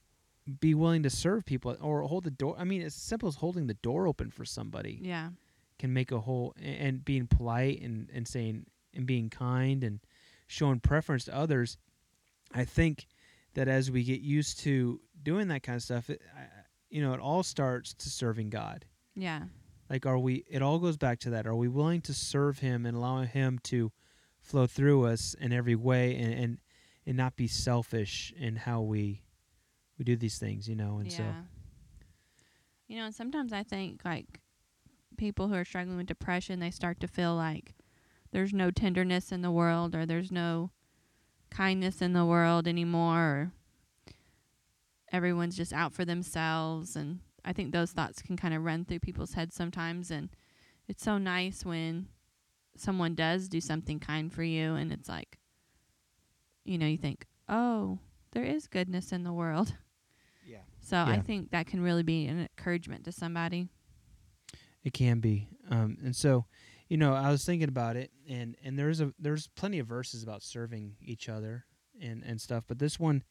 be 0.60 0.74
willing 0.74 1.02
to 1.02 1.10
serve 1.10 1.44
people 1.44 1.76
or 1.82 2.00
hold 2.02 2.24
the 2.24 2.30
door 2.30 2.56
i 2.58 2.64
mean 2.64 2.80
as 2.80 2.94
simple 2.94 3.28
as 3.28 3.36
holding 3.36 3.66
the 3.66 3.74
door 3.74 4.06
open 4.08 4.30
for 4.30 4.46
somebody 4.46 4.98
Yeah. 5.02 5.28
Can 5.78 5.92
make 5.92 6.12
a 6.12 6.20
whole 6.20 6.54
and 6.60 7.04
being 7.04 7.26
polite 7.26 7.80
and 7.82 8.08
and 8.12 8.26
saying 8.28 8.66
and 8.94 9.06
being 9.06 9.28
kind 9.30 9.82
and 9.84 10.00
showing 10.46 10.78
preference 10.80 11.24
to 11.24 11.34
others 11.34 11.78
i 12.52 12.64
think 12.64 13.06
that 13.54 13.66
as 13.68 13.90
we 13.90 14.04
get 14.04 14.20
used 14.20 14.60
to 14.60 15.00
doing 15.22 15.48
that 15.48 15.62
kind 15.62 15.76
of 15.76 15.82
stuff 15.82 16.10
it, 16.10 16.20
I, 16.36 16.42
you 16.90 17.02
know 17.02 17.12
it 17.14 17.20
all 17.20 17.42
starts 17.42 17.94
to 17.94 18.08
serving 18.10 18.50
god 18.50 18.84
Yeah. 19.14 19.42
like 19.90 20.06
are 20.06 20.18
we 20.18 20.44
it 20.48 20.62
all 20.62 20.78
goes 20.78 20.96
back 20.96 21.18
to 21.20 21.30
that 21.30 21.46
are 21.46 21.56
we 21.56 21.68
willing 21.68 22.00
to 22.02 22.14
serve 22.14 22.58
him 22.60 22.86
and 22.86 22.96
allow 22.96 23.22
him 23.22 23.58
to 23.64 23.90
flow 24.40 24.66
through 24.66 25.06
us 25.06 25.34
in 25.40 25.52
every 25.52 25.74
way 25.76 26.14
and 26.16 26.32
and, 26.34 26.58
and 27.06 27.16
not 27.16 27.34
be 27.36 27.48
selfish 27.48 28.32
in 28.36 28.56
how 28.56 28.80
we 28.82 29.22
we 29.98 30.04
do 30.04 30.14
these 30.16 30.38
things 30.38 30.68
you 30.68 30.76
know 30.76 30.98
and 30.98 31.10
yeah. 31.10 31.16
so 31.16 31.24
You 32.86 32.98
know, 32.98 33.06
and 33.06 33.14
sometimes 33.14 33.52
I 33.52 33.62
think 33.62 34.04
like 34.04 34.40
people 35.16 35.48
who 35.48 35.54
are 35.54 35.64
struggling 35.64 35.96
with 35.96 36.06
depression, 36.06 36.60
they 36.60 36.70
start 36.70 37.00
to 37.00 37.08
feel 37.08 37.34
like 37.34 37.74
there's 38.32 38.52
no 38.52 38.70
tenderness 38.70 39.32
in 39.32 39.42
the 39.42 39.50
world 39.50 39.94
or 39.94 40.04
there's 40.06 40.32
no 40.32 40.70
kindness 41.50 42.02
in 42.02 42.12
the 42.12 42.24
world 42.24 42.66
anymore 42.66 43.20
or 43.20 43.52
everyone's 45.12 45.56
just 45.56 45.72
out 45.72 45.92
for 45.92 46.04
themselves 46.04 46.96
and 46.96 47.20
I 47.44 47.52
think 47.52 47.70
those 47.72 47.92
thoughts 47.92 48.20
can 48.22 48.36
kind 48.36 48.52
of 48.54 48.64
run 48.64 48.84
through 48.84 48.98
people's 49.00 49.34
heads 49.34 49.54
sometimes 49.54 50.10
and 50.10 50.30
it's 50.88 51.04
so 51.04 51.18
nice 51.18 51.64
when 51.64 52.08
someone 52.76 53.14
does 53.14 53.48
do 53.48 53.60
something 53.60 54.00
kind 54.00 54.32
for 54.32 54.42
you 54.42 54.74
and 54.74 54.92
it's 54.92 55.08
like 55.08 55.38
you 56.64 56.78
know, 56.78 56.86
you 56.86 56.96
think, 56.96 57.26
"Oh, 57.48 57.98
there 58.32 58.42
is 58.42 58.66
goodness 58.66 59.12
in 59.12 59.22
the 59.22 59.32
world." 59.32 59.74
yeah 60.46 60.60
So 60.80 60.96
I 60.96 61.20
think 61.20 61.50
that 61.50 61.66
can 61.66 61.82
really 61.82 62.02
be 62.02 62.26
an 62.26 62.40
encouragement 62.40 63.04
to 63.04 63.12
somebody. 63.12 63.68
It 64.84 64.92
can 64.92 65.18
be, 65.20 65.48
um, 65.70 65.96
and 66.04 66.14
so, 66.14 66.44
you 66.88 66.96
know, 66.98 67.14
I 67.14 67.30
was 67.30 67.44
thinking 67.44 67.68
about 67.68 67.96
it, 67.96 68.10
and 68.28 68.54
and 68.62 68.78
there's 68.78 69.00
a 69.00 69.12
there's 69.18 69.48
plenty 69.48 69.78
of 69.78 69.86
verses 69.86 70.22
about 70.22 70.42
serving 70.42 70.96
each 71.00 71.28
other 71.28 71.64
and 72.00 72.22
and 72.22 72.40
stuff, 72.40 72.64
but 72.68 72.78
this 72.78 73.00
one, 73.00 73.24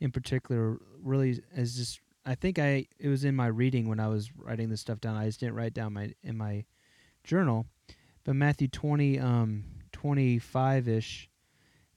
in 0.00 0.12
particular, 0.12 0.78
really 1.02 1.40
is 1.56 1.76
just. 1.76 2.00
I 2.26 2.34
think 2.34 2.58
I 2.58 2.86
it 2.98 3.08
was 3.08 3.24
in 3.24 3.34
my 3.34 3.46
reading 3.46 3.88
when 3.88 4.00
I 4.00 4.08
was 4.08 4.30
writing 4.36 4.68
this 4.68 4.82
stuff 4.82 5.00
down. 5.00 5.16
I 5.16 5.24
just 5.24 5.40
didn't 5.40 5.54
write 5.54 5.72
down 5.72 5.94
my 5.94 6.12
in 6.22 6.36
my 6.36 6.66
journal, 7.24 7.64
but 8.24 8.36
Matthew 8.36 8.68
twenty 8.68 9.18
um 9.18 9.64
twenty 9.92 10.38
five 10.38 10.88
ish. 10.88 11.30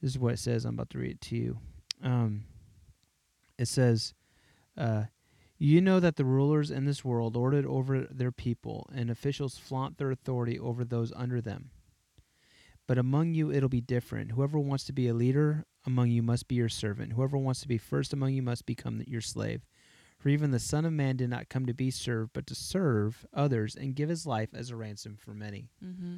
This 0.02 0.12
is 0.12 0.20
what 0.20 0.34
it 0.34 0.40
says. 0.40 0.64
I'm 0.64 0.76
about 0.76 0.90
to 0.92 1.00
read 1.00 1.12
it 1.12 1.22
to 1.22 1.36
you. 1.36 1.60
Um, 2.02 2.46
it 3.60 3.68
says, 3.68 4.14
uh, 4.78 5.04
you 5.62 5.80
know 5.80 6.00
that 6.00 6.16
the 6.16 6.26
rulers 6.26 6.72
in 6.72 6.86
this 6.86 7.06
world 7.06 7.36
lord 7.36 7.54
it 7.54 7.66
over 7.66 8.08
their 8.10 8.32
people, 8.32 8.90
and 8.96 9.12
officials 9.12 9.60
flaunt 9.60 10.00
their 10.00 10.10
authority 10.10 10.60
over 10.60 10.84
those 10.84 11.14
under 11.16 11.40
them. 11.40 11.70
But 12.88 12.98
among 12.98 13.36
you 13.36 13.52
it'll 13.52 13.70
be 13.70 13.80
different. 13.80 14.32
Whoever 14.32 14.60
wants 14.60 14.86
to 14.86 14.94
be 14.94 15.08
a 15.08 15.14
leader 15.14 15.66
among 15.86 16.10
you 16.10 16.24
must 16.24 16.48
be 16.48 16.56
your 16.56 16.68
servant. 16.68 17.14
Whoever 17.14 17.38
wants 17.38 17.62
to 17.62 17.68
be 17.68 17.78
first 17.78 18.12
among 18.12 18.34
you 18.34 18.42
must 18.42 18.66
become 18.66 19.04
your 19.06 19.22
slave. 19.22 19.62
For 20.18 20.30
even 20.30 20.50
the 20.50 20.60
Son 20.60 20.84
of 20.84 20.94
Man 20.94 21.16
did 21.16 21.30
not 21.30 21.50
come 21.50 21.68
to 21.68 21.76
be 21.76 21.92
served, 21.92 22.32
but 22.34 22.48
to 22.48 22.56
serve 22.56 23.24
others 23.32 23.76
and 23.76 23.96
give 23.96 24.10
his 24.10 24.26
life 24.26 24.50
as 24.56 24.72
a 24.72 24.76
ransom 24.76 25.16
for 25.16 25.36
many. 25.36 25.70
Mm-hmm. 25.86 26.18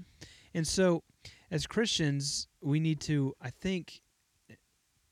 And 0.53 0.65
so, 0.65 1.03
as 1.51 1.67
Christians, 1.67 2.47
we 2.61 2.79
need 2.79 3.01
to, 3.01 3.33
I 3.41 3.49
think, 3.49 4.01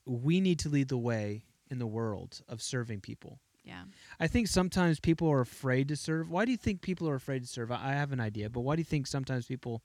we 0.06 0.40
need 0.40 0.58
to 0.60 0.70
lead 0.70 0.88
the 0.88 0.96
way 0.96 1.44
in 1.70 1.78
the 1.78 1.86
world 1.86 2.40
of 2.48 2.62
serving 2.62 3.02
people. 3.02 3.38
Yeah. 3.64 3.84
I 4.18 4.26
think 4.26 4.48
sometimes 4.48 4.98
people 4.98 5.28
are 5.30 5.40
afraid 5.40 5.88
to 5.88 5.96
serve. 5.96 6.28
Why 6.30 6.44
do 6.44 6.50
you 6.50 6.56
think 6.56 6.80
people 6.82 7.08
are 7.08 7.14
afraid 7.14 7.42
to 7.42 7.48
serve? 7.48 7.70
I 7.70 7.90
I 7.90 7.92
have 7.92 8.12
an 8.12 8.20
idea, 8.20 8.50
but 8.50 8.60
why 8.62 8.74
do 8.76 8.80
you 8.80 8.84
think 8.84 9.06
sometimes 9.06 9.46
people 9.46 9.82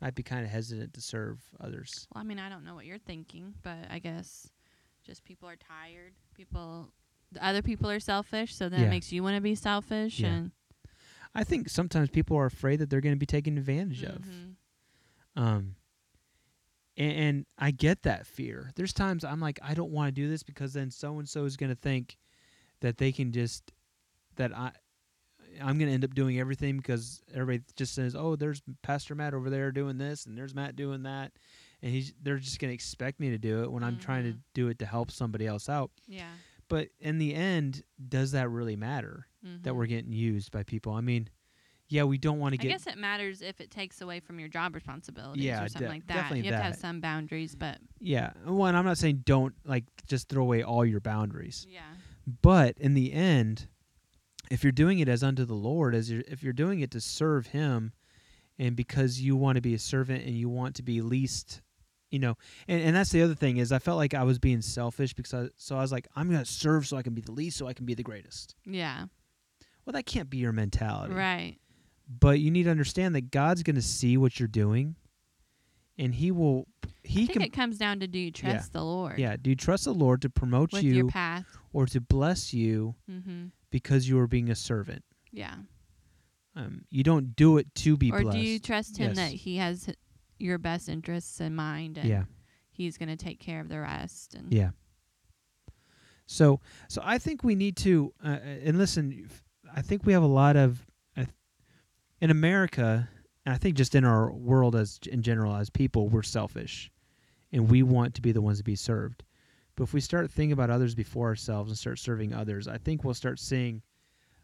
might 0.00 0.14
be 0.14 0.22
kind 0.22 0.44
of 0.44 0.50
hesitant 0.50 0.94
to 0.94 1.00
serve 1.00 1.40
others? 1.58 2.06
Well, 2.14 2.22
I 2.22 2.24
mean, 2.24 2.38
I 2.38 2.48
don't 2.48 2.64
know 2.64 2.74
what 2.74 2.86
you're 2.86 2.98
thinking, 2.98 3.54
but 3.62 3.78
I 3.90 3.98
guess 3.98 4.48
just 5.04 5.24
people 5.24 5.48
are 5.48 5.56
tired. 5.56 6.12
People, 6.34 6.92
the 7.32 7.44
other 7.44 7.62
people 7.62 7.90
are 7.90 7.98
selfish, 8.00 8.54
so 8.54 8.68
that 8.68 8.78
Yeah. 8.80 8.90
makes 8.90 9.10
you 9.12 9.22
want 9.22 9.36
to 9.36 9.40
be 9.40 9.54
selfish. 9.54 10.20
Yeah. 10.20 10.28
And 10.28 10.50
I 11.34 11.42
think 11.44 11.68
sometimes 11.68 12.10
people 12.10 12.36
are 12.36 12.46
afraid 12.46 12.76
that 12.78 12.90
they're 12.90 13.00
going 13.00 13.14
to 13.14 13.18
be 13.18 13.26
taken 13.26 13.58
advantage 13.58 14.02
of. 14.04 14.22
Mhm. 14.22 14.54
Um, 15.34 15.76
and, 16.96 17.12
and 17.12 17.46
I 17.58 17.70
get 17.72 18.02
that 18.04 18.26
fear. 18.26 18.70
There's 18.76 18.92
times 18.92 19.24
I'm 19.24 19.40
like, 19.40 19.58
I 19.62 19.74
don't 19.74 19.90
want 19.90 20.08
to 20.08 20.12
do 20.12 20.28
this 20.28 20.42
because 20.42 20.72
then 20.72 20.90
so 20.90 21.18
and 21.18 21.28
so 21.28 21.44
is 21.44 21.56
going 21.56 21.70
to 21.70 21.76
think 21.76 22.16
that 22.86 22.98
they 22.98 23.10
can 23.12 23.32
just 23.32 23.72
that 24.36 24.56
I 24.56 24.70
I'm 25.60 25.78
going 25.78 25.88
to 25.88 25.94
end 25.94 26.04
up 26.04 26.14
doing 26.14 26.38
everything 26.38 26.76
because 26.76 27.22
everybody 27.32 27.64
just 27.76 27.94
says, 27.94 28.14
"Oh, 28.14 28.36
there's 28.36 28.62
Pastor 28.82 29.14
Matt 29.14 29.32
over 29.34 29.48
there 29.50 29.72
doing 29.72 29.96
this, 29.98 30.26
and 30.26 30.36
there's 30.36 30.54
Matt 30.54 30.76
doing 30.76 31.02
that," 31.04 31.32
and 31.82 31.90
he's 31.92 32.12
they're 32.22 32.36
just 32.38 32.58
going 32.60 32.70
to 32.70 32.74
expect 32.74 33.20
me 33.20 33.30
to 33.30 33.38
do 33.38 33.62
it 33.62 33.72
when 33.72 33.82
I'm 33.82 33.98
trying 33.98 34.24
to 34.24 34.32
Mhm. 34.32 34.40
do 34.54 34.68
it 34.68 34.78
to 34.80 34.86
help 34.86 35.10
somebody 35.10 35.46
else 35.46 35.68
out. 35.68 35.90
yeah. 36.06 36.30
But 36.68 36.88
in 36.98 37.18
the 37.18 37.32
end, 37.32 37.82
does 38.08 38.32
that 38.32 38.50
really 38.50 38.74
matter 38.74 39.28
that 39.62 39.70
Mhm. 39.72 39.76
we're 39.76 39.86
getting 39.86 40.12
used 40.12 40.50
by 40.50 40.64
people? 40.64 40.92
I 40.94 41.00
mean, 41.00 41.28
yeah, 41.88 42.02
we 42.02 42.18
don't 42.18 42.40
want 42.40 42.54
to 42.54 42.56
get. 42.58 42.68
I 42.68 42.72
guess 42.72 42.86
it 42.88 42.98
matters 42.98 43.40
if 43.40 43.60
it 43.60 43.70
takes 43.70 44.00
away 44.00 44.18
from 44.18 44.40
your 44.40 44.48
job 44.48 44.74
responsibilities 44.74 45.44
Yeah, 45.44 45.62
or 45.64 45.68
something 45.68 45.86
de- 45.88 45.94
like 45.94 46.06
that. 46.08 46.14
definitely 46.14 46.44
you 46.46 46.52
have 46.52 46.60
to 46.60 46.64
have 46.66 46.76
some 46.76 47.00
boundaries, 47.00 47.54
but 47.54 47.78
yeah. 48.00 48.32
One, 48.44 48.74
I'm 48.74 48.84
not 48.84 48.98
saying 48.98 49.22
don't 49.24 49.54
like 49.64 49.84
just 50.08 50.28
throw 50.28 50.42
away 50.42 50.64
all 50.64 50.84
your 50.84 51.00
boundaries. 51.00 51.64
yeah. 51.70 51.82
But 52.42 52.76
in 52.78 52.94
the 52.94 53.12
end, 53.12 53.68
if 54.50 54.62
you're 54.62 54.72
doing 54.72 54.98
it 54.98 55.08
as 55.08 55.22
unto 55.22 55.44
the 55.44 55.54
Lord, 55.54 55.94
as 55.94 56.10
you're, 56.10 56.22
if 56.26 56.42
you're 56.42 56.52
doing 56.52 56.80
it 56.80 56.90
to 56.92 57.00
serve 57.00 57.48
Him, 57.48 57.92
and 58.58 58.74
because 58.74 59.20
you 59.20 59.36
want 59.36 59.56
to 59.56 59.62
be 59.62 59.74
a 59.74 59.78
servant 59.78 60.24
and 60.24 60.34
you 60.34 60.48
want 60.48 60.76
to 60.76 60.82
be 60.82 61.00
least, 61.02 61.60
you 62.10 62.18
know, 62.18 62.36
and, 62.68 62.80
and 62.82 62.96
that's 62.96 63.10
the 63.10 63.22
other 63.22 63.34
thing 63.34 63.58
is 63.58 63.70
I 63.70 63.78
felt 63.78 63.98
like 63.98 64.14
I 64.14 64.22
was 64.22 64.38
being 64.38 64.62
selfish 64.62 65.12
because 65.12 65.34
I, 65.34 65.48
so 65.56 65.76
I 65.76 65.80
was 65.80 65.92
like 65.92 66.08
I'm 66.16 66.30
gonna 66.30 66.44
serve 66.44 66.86
so 66.86 66.96
I 66.96 67.02
can 67.02 67.14
be 67.14 67.20
the 67.20 67.32
least 67.32 67.58
so 67.58 67.66
I 67.68 67.74
can 67.74 67.84
be 67.86 67.94
the 67.94 68.02
greatest. 68.02 68.54
Yeah. 68.64 69.06
Well, 69.84 69.92
that 69.92 70.06
can't 70.06 70.30
be 70.30 70.38
your 70.38 70.52
mentality, 70.52 71.14
Right. 71.14 71.56
But 72.08 72.38
you 72.40 72.50
need 72.50 72.64
to 72.64 72.70
understand 72.70 73.14
that 73.16 73.30
God's 73.30 73.62
gonna 73.62 73.82
see 73.82 74.16
what 74.16 74.38
you're 74.40 74.46
doing, 74.48 74.94
and 75.98 76.14
He 76.14 76.30
will. 76.30 76.66
He 77.02 77.22
I 77.22 77.26
think 77.26 77.32
can. 77.34 77.42
it 77.42 77.52
comes 77.52 77.78
down 77.78 78.00
to 78.00 78.06
do 78.06 78.18
you 78.18 78.30
trust 78.30 78.72
the 78.72 78.82
Lord? 78.84 79.18
yeah. 79.18 79.36
Do 79.40 79.50
you 79.50 79.56
trust 79.56 79.84
the 79.84 79.92
Lord 79.92 80.22
to 80.22 80.30
promote 80.30 80.72
With 80.72 80.82
you 80.84 80.94
your 80.94 81.08
path. 81.08 81.44
Or 81.76 81.84
to 81.86 82.00
bless 82.00 82.54
you 82.54 82.94
Mm-hmm. 83.10 83.46
because 83.70 84.08
you 84.08 84.18
are 84.18 84.26
being 84.26 84.48
a 84.50 84.54
servant? 84.54 85.04
Yeah. 85.30 85.54
Um, 86.54 86.86
you 86.90 87.02
don't 87.04 87.36
do 87.36 87.58
it 87.58 87.66
to 87.76 87.96
be 87.98 88.10
or 88.10 88.22
blessed. 88.22 88.38
do 88.38 88.42
you 88.42 88.58
trust 88.58 88.96
him 88.96 89.08
Yes. 89.08 89.16
that 89.16 89.32
he 89.32 89.56
has 89.58 89.88
h- 89.90 89.96
your 90.38 90.56
best 90.56 90.88
interests 90.88 91.38
in 91.40 91.54
mind 91.54 91.98
and 91.98 92.08
yeah. 92.08 92.24
he's 92.70 92.96
going 92.96 93.10
to 93.10 93.16
take 93.16 93.38
care 93.40 93.60
of 93.60 93.68
the 93.68 93.78
rest? 93.78 94.32
And 94.34 94.50
Yeah. 94.52 94.70
So, 96.26 96.60
so 96.88 97.02
I 97.04 97.18
think 97.18 97.44
we 97.44 97.54
need 97.54 97.76
to, 97.78 98.12
uh, 98.24 98.28
uh, 98.28 98.38
and 98.64 98.78
listen. 98.78 99.28
I 99.74 99.82
think 99.82 100.06
we 100.06 100.12
have 100.14 100.22
a 100.22 100.26
lot 100.26 100.56
of, 100.56 100.84
th- 101.14 101.28
in 102.20 102.30
America, 102.30 103.08
and 103.44 103.54
I 103.54 103.58
think 103.58 103.76
just 103.76 103.94
in 103.94 104.04
our 104.04 104.32
world 104.32 104.74
as 104.74 104.98
in 105.10 105.22
general 105.22 105.54
as 105.54 105.68
people, 105.70 106.08
we're 106.08 106.22
selfish, 106.22 106.90
and 107.52 107.70
we 107.70 107.82
want 107.82 108.14
to 108.14 108.22
be 108.22 108.32
the 108.32 108.40
ones 108.40 108.58
to 108.58 108.64
be 108.64 108.76
served. 108.76 109.22
But 109.76 109.84
if 109.84 109.92
we 109.94 110.00
start 110.00 110.30
thinking 110.30 110.52
about 110.52 110.70
others 110.70 110.94
before 110.94 111.28
ourselves 111.28 111.70
and 111.70 111.78
start 111.78 111.98
serving 111.98 112.32
others, 112.32 112.66
I 112.66 112.78
think 112.78 113.04
we'll 113.04 113.14
start 113.14 113.38
seeing, 113.38 113.82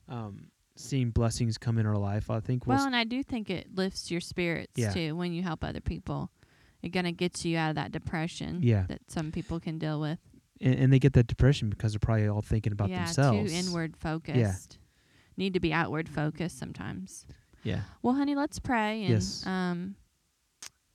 um, 0.09 0.49
seeing 0.77 1.11
blessings 1.11 1.59
come 1.59 1.79
in 1.79 1.87
our 1.87 1.97
life. 1.97 2.31
I 2.31 2.41
think 2.41 2.67
we'll. 2.67 2.77
well, 2.77 2.87
and 2.87 2.95
I 2.97 3.05
do 3.05 3.23
think 3.23 3.49
it 3.51 3.75
lifts 3.75 4.11
your 4.11 4.21
spirits 4.21 4.73
Yeah. 4.77 4.93
too 4.93 5.17
when 5.17 5.33
you 5.33 5.43
help 5.43 5.65
other 5.65 5.81
people. 5.81 6.31
It 6.83 6.91
kind 6.91 7.07
of 7.07 7.17
gets 7.17 7.45
you 7.45 7.57
out 7.57 7.71
of 7.71 7.77
that 7.77 7.93
depression 7.93 8.61
Yeah. 8.63 8.85
that 8.89 9.11
some 9.11 9.33
people 9.33 9.59
can 9.61 9.79
deal 9.79 10.01
with. 10.01 10.19
and, 10.61 10.75
and 10.77 10.93
they 10.93 10.99
get 10.99 11.13
that 11.15 11.27
depression 11.27 11.71
because 11.71 11.93
they're 11.93 11.99
probably 11.99 12.29
all 12.29 12.41
thinking 12.43 12.73
about 12.73 12.89
yeah, 12.91 13.05
themselves. 13.05 13.51
too 13.53 13.57
inward 13.59 13.97
focused. 13.97 14.37
Yeah. 14.39 14.79
Need 15.37 15.55
to 15.55 15.61
be 15.61 15.73
outward 15.73 16.09
focused 16.09 16.59
sometimes. 16.59 17.25
Yeah. 17.65 17.81
Well, 18.03 18.15
honey, 18.15 18.35
let's 18.35 18.59
pray 18.59 19.01
and 19.05 19.11
Yes. 19.15 19.47
um 19.47 19.97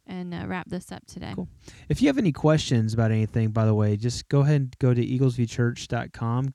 and 0.08 0.34
uh, 0.34 0.46
wrap 0.48 0.68
this 0.70 0.92
up 0.92 1.06
today. 1.06 1.34
Cool. 1.36 1.48
If 1.90 2.02
you 2.02 2.08
have 2.08 2.18
any 2.18 2.32
questions 2.32 2.94
about 2.94 3.12
anything, 3.12 3.50
by 3.50 3.66
the 3.66 3.76
way, 3.76 3.98
just 3.98 4.28
go 4.30 4.42
ahead 4.42 4.62
and 4.62 4.80
go 4.80 4.94
to 4.94 5.06
eaglesviewchurch.com 5.06 6.54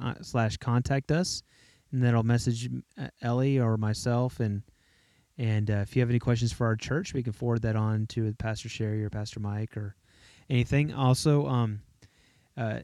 uh, 0.00 0.14
slash 0.22 0.56
contact 0.56 1.12
us, 1.12 1.42
and 1.92 2.02
that'll 2.02 2.22
message 2.22 2.68
uh, 2.98 3.08
Ellie 3.22 3.58
or 3.58 3.76
myself. 3.76 4.40
And 4.40 4.62
and 5.38 5.70
uh, 5.70 5.74
if 5.74 5.94
you 5.94 6.00
have 6.00 6.10
any 6.10 6.18
questions 6.18 6.52
for 6.52 6.66
our 6.66 6.76
church, 6.76 7.12
we 7.12 7.22
can 7.22 7.32
forward 7.32 7.62
that 7.62 7.76
on 7.76 8.06
to 8.08 8.32
Pastor 8.34 8.68
Sherry 8.68 9.04
or 9.04 9.10
Pastor 9.10 9.38
Mike 9.38 9.76
or 9.76 9.94
anything. 10.48 10.94
Also, 10.94 11.46
um, 11.46 11.80
uh, 12.56 12.80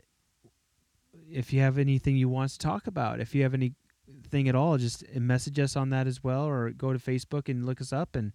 if 1.30 1.52
you 1.52 1.60
have 1.60 1.78
anything 1.78 2.16
you 2.16 2.28
want 2.28 2.50
to 2.50 2.58
talk 2.58 2.86
about, 2.86 3.20
if 3.20 3.34
you 3.34 3.42
have 3.42 3.54
anything 3.54 4.48
at 4.48 4.54
all, 4.54 4.76
just 4.76 5.02
message 5.14 5.58
us 5.58 5.76
on 5.76 5.88
that 5.90 6.06
as 6.06 6.22
well, 6.22 6.44
or 6.44 6.70
go 6.70 6.92
to 6.92 6.98
Facebook 6.98 7.48
and 7.48 7.64
look 7.64 7.80
us 7.80 7.92
up 7.92 8.14
and 8.16 8.32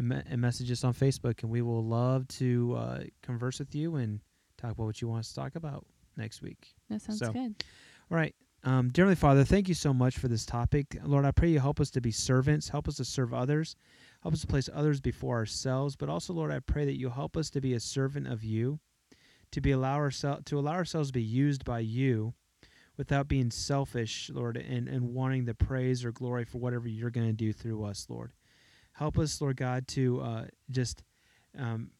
and, 0.00 0.08
me- 0.08 0.22
and 0.28 0.40
message 0.40 0.70
us 0.72 0.82
on 0.82 0.94
Facebook, 0.94 1.42
and 1.42 1.52
we 1.52 1.62
will 1.62 1.84
love 1.84 2.26
to 2.28 2.74
uh, 2.76 3.00
converse 3.22 3.58
with 3.58 3.74
you 3.74 3.96
and 3.96 4.20
talk 4.56 4.72
about 4.72 4.86
what 4.86 5.00
you 5.00 5.08
want 5.08 5.20
us 5.20 5.28
to 5.28 5.34
talk 5.34 5.54
about 5.54 5.84
next 6.16 6.42
week. 6.42 6.74
That 6.88 7.02
sounds 7.02 7.18
So, 7.18 7.32
good. 7.32 7.62
All 8.10 8.16
right. 8.16 8.34
Um, 8.64 8.88
dear 8.88 9.04
Heavenly 9.04 9.16
Father, 9.16 9.44
thank 9.44 9.68
you 9.68 9.74
so 9.74 9.94
much 9.94 10.18
for 10.18 10.28
this 10.28 10.44
topic. 10.44 10.96
Lord, 11.04 11.24
I 11.24 11.30
pray 11.30 11.48
you 11.50 11.60
help 11.60 11.80
us 11.80 11.90
to 11.90 12.00
be 12.00 12.10
servants, 12.10 12.68
help 12.68 12.88
us 12.88 12.96
to 12.96 13.04
serve 13.04 13.32
others, 13.32 13.76
help 14.22 14.34
us 14.34 14.40
to 14.40 14.46
place 14.46 14.68
others 14.74 15.00
before 15.00 15.36
ourselves. 15.36 15.96
But 15.96 16.08
also, 16.08 16.32
Lord, 16.32 16.50
I 16.50 16.60
pray 16.60 16.84
that 16.86 16.98
you 16.98 17.08
help 17.10 17.36
us 17.36 17.48
to 17.50 17.60
be 17.60 17.74
a 17.74 17.80
servant 17.80 18.26
of 18.26 18.42
you, 18.42 18.80
to 19.52 19.60
be 19.60 19.70
allow 19.70 19.96
ourselves 19.96 20.42
to 20.46 20.58
allow 20.58 20.72
ourselves 20.72 21.08
to 21.08 21.14
be 21.14 21.22
used 21.22 21.64
by 21.64 21.78
you, 21.80 22.34
without 22.98 23.28
being 23.28 23.50
selfish, 23.50 24.30
Lord, 24.32 24.56
and 24.58 24.88
and 24.88 25.14
wanting 25.14 25.46
the 25.46 25.54
praise 25.54 26.04
or 26.04 26.12
glory 26.12 26.44
for 26.44 26.58
whatever 26.58 26.86
you're 26.88 27.10
going 27.10 27.28
to 27.28 27.32
do 27.32 27.52
through 27.54 27.84
us, 27.84 28.06
Lord. 28.10 28.32
Help 29.00 29.18
us, 29.18 29.40
Lord 29.40 29.56
God, 29.56 29.88
to 29.88 30.20
uh, 30.20 30.44
just 30.70 31.02
um, 31.58 31.90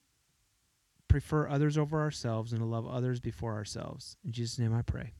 prefer 1.08 1.48
others 1.48 1.78
over 1.78 1.98
ourselves 1.98 2.52
and 2.52 2.60
to 2.60 2.66
love 2.66 2.86
others 2.86 3.20
before 3.20 3.54
ourselves. 3.54 4.18
In 4.22 4.32
Jesus' 4.32 4.58
name, 4.58 4.74
I 4.74 4.82
pray. 4.82 5.14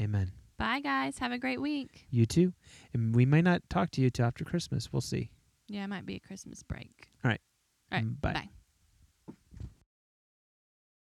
Amen. 0.00 0.32
Bye, 0.56 0.80
guys. 0.80 1.18
Have 1.18 1.32
a 1.32 1.38
great 1.38 1.60
week. 1.60 2.06
You 2.10 2.24
too. 2.24 2.54
And 2.94 3.14
we 3.14 3.26
may 3.26 3.42
not 3.42 3.68
talk 3.68 3.90
to 3.92 4.00
you 4.00 4.08
till 4.08 4.24
after 4.24 4.44
Christmas. 4.44 4.90
We'll 4.90 5.02
see. 5.02 5.28
Yeah, 5.68 5.84
it 5.84 5.88
might 5.88 6.06
be 6.06 6.16
a 6.16 6.20
Christmas 6.20 6.62
break. 6.62 7.10
All 7.22 7.30
right. 7.30 7.40
All 7.92 7.98
right. 7.98 8.20
Bye. 8.22 8.32
Bye. 8.32 8.48